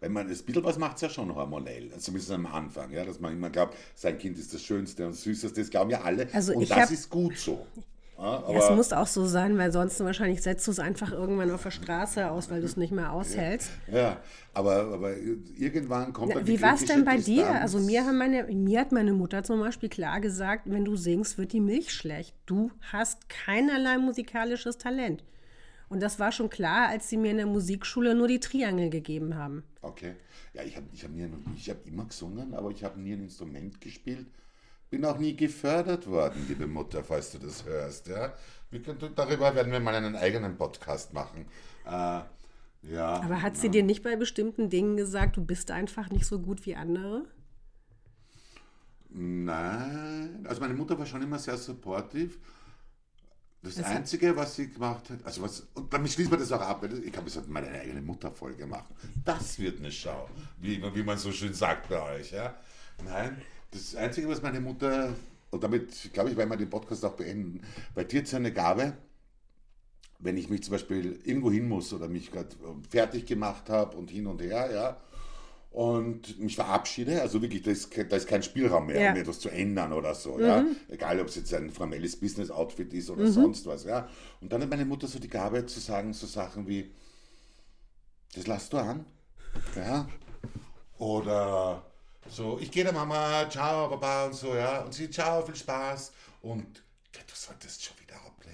[0.00, 3.20] Wenn man das bisschen was macht es ja schon hormonell, zumindest am Anfang, ja, dass
[3.20, 6.28] man immer glaubt, sein Kind ist das Schönste und Süßeste, das glauben ja alle.
[6.32, 7.66] Also und das hab, ist gut so.
[8.20, 11.50] Ja, ja, es muss auch so sein, weil sonst wahrscheinlich setzt du es einfach irgendwann
[11.50, 13.70] auf der Straße aus, weil du es nicht mehr aushältst.
[13.90, 14.16] Ja, ja,
[14.52, 17.24] aber, aber irgendwann kommt dann Wie war es denn bei Distanz.
[17.24, 17.62] dir?
[17.62, 21.38] Also mir, haben meine, mir hat meine Mutter zum Beispiel klar gesagt, wenn du singst,
[21.38, 22.34] wird die Milch schlecht.
[22.44, 25.24] Du hast keinerlei musikalisches Talent.
[25.90, 29.34] Und das war schon klar, als sie mir in der Musikschule nur die Triangel gegeben
[29.34, 29.64] haben.
[29.82, 30.14] Okay.
[30.54, 34.28] Ja, ich habe ich hab hab immer gesungen, aber ich habe nie ein Instrument gespielt.
[34.88, 38.06] bin auch nie gefördert worden, liebe Mutter, falls du das hörst.
[38.06, 38.32] Ja?
[38.70, 41.46] Wir können, darüber werden wir mal einen eigenen Podcast machen.
[41.84, 42.20] Äh,
[42.82, 43.72] ja, Aber hat sie ja.
[43.72, 47.24] dir nicht bei bestimmten Dingen gesagt, du bist einfach nicht so gut wie andere?
[49.08, 52.38] Nein, also meine Mutter war schon immer sehr supportive.
[53.62, 56.62] Das, das Einzige, was sie gemacht hat, also was, und damit schließt man das auch
[56.62, 58.94] ab, ich kann jetzt meine eigene Mutterfolge machen.
[59.22, 62.32] Das wird eine Schau, wie, wie man so schön sagt bei euch.
[62.32, 62.54] Ja?
[63.04, 65.14] Nein, das Einzige, was meine Mutter,
[65.50, 67.60] und damit glaube ich, weil wir den Podcast auch beenden,
[67.94, 68.94] bei dir ist eine Gabe,
[70.20, 72.48] wenn ich mich zum Beispiel irgendwo hin muss oder mich gerade
[72.88, 74.96] fertig gemacht habe und hin und her, ja,
[75.70, 77.22] und mich verabschiede.
[77.22, 79.12] Also wirklich, da ist, da ist kein Spielraum mehr, ja.
[79.12, 80.36] um etwas zu ändern oder so.
[80.36, 80.44] Mhm.
[80.44, 80.64] Ja?
[80.88, 83.32] Egal, ob es jetzt ein formelles Business-Outfit ist oder mhm.
[83.32, 83.84] sonst was.
[83.84, 84.08] Ja?
[84.40, 86.90] Und dann hat meine Mutter so die Gabe zu sagen, so Sachen wie,
[88.34, 89.06] das lass du an.
[89.76, 90.08] Ja?
[90.98, 91.82] Oder
[92.28, 94.82] so, ich gehe der Mama, ciao, Papa und so, ja.
[94.82, 96.12] Und sie, ciao, viel Spaß.
[96.42, 97.96] Und du solltest schon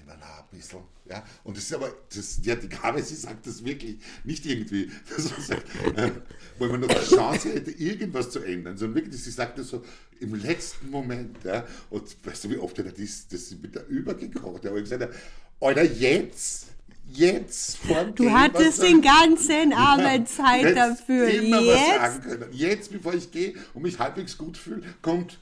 [0.09, 0.79] abnehmen, ein bisschen.
[1.09, 1.23] Ja?
[1.43, 5.41] Und das ist aber, das, ja, die Gabe, sie sagt das wirklich nicht irgendwie, man
[5.41, 5.63] sagt,
[5.97, 6.11] äh,
[6.59, 9.83] weil man noch die Chance hätte, irgendwas zu ändern, sondern wirklich, sie sagt das so
[10.19, 11.43] im letzten Moment.
[11.43, 11.65] Ja?
[11.89, 15.13] Und weißt du, wie oft das, das mit der übergekocht hat, aber ich gesagt
[15.59, 16.67] Alter, jetzt!
[17.09, 21.29] Jetzt vorm Du hattest den ganzen Abend Zeit dafür.
[21.29, 21.77] Immer jetzt?
[21.77, 22.45] Was sagen können.
[22.51, 25.39] Jetzt, bevor ich gehe und mich halbwegs gut fühle, kommt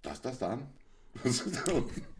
[0.00, 0.62] das, das dann.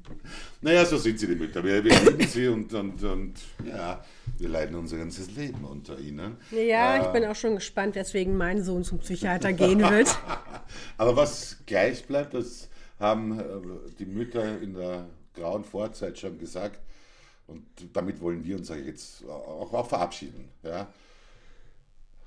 [0.60, 1.64] Naja, so sind sie die Mütter.
[1.64, 3.34] Wir, wir lieben sie und, und, und
[3.66, 4.04] ja,
[4.38, 6.36] wir leiden unser ganzes Leben unter ihnen.
[6.50, 10.08] Ja, äh, ich bin auch schon gespannt, weswegen mein Sohn zum Psychiater gehen wird.
[10.98, 13.44] Aber was gleich bleibt, das haben äh,
[13.98, 16.80] die Mütter in der grauen Vorzeit schon gesagt.
[17.46, 20.48] Und damit wollen wir uns jetzt auch, auch verabschieden.
[20.62, 20.92] Ja.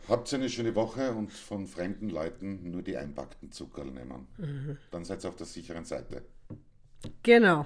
[0.10, 4.28] Habt ihr eine schöne Woche und von fremden Leuten nur die einpackten Zuckerl nehmen.
[4.38, 4.78] Mhm.
[4.92, 6.24] Dann seid ihr auf der sicheren Seite.
[7.24, 7.66] Genau.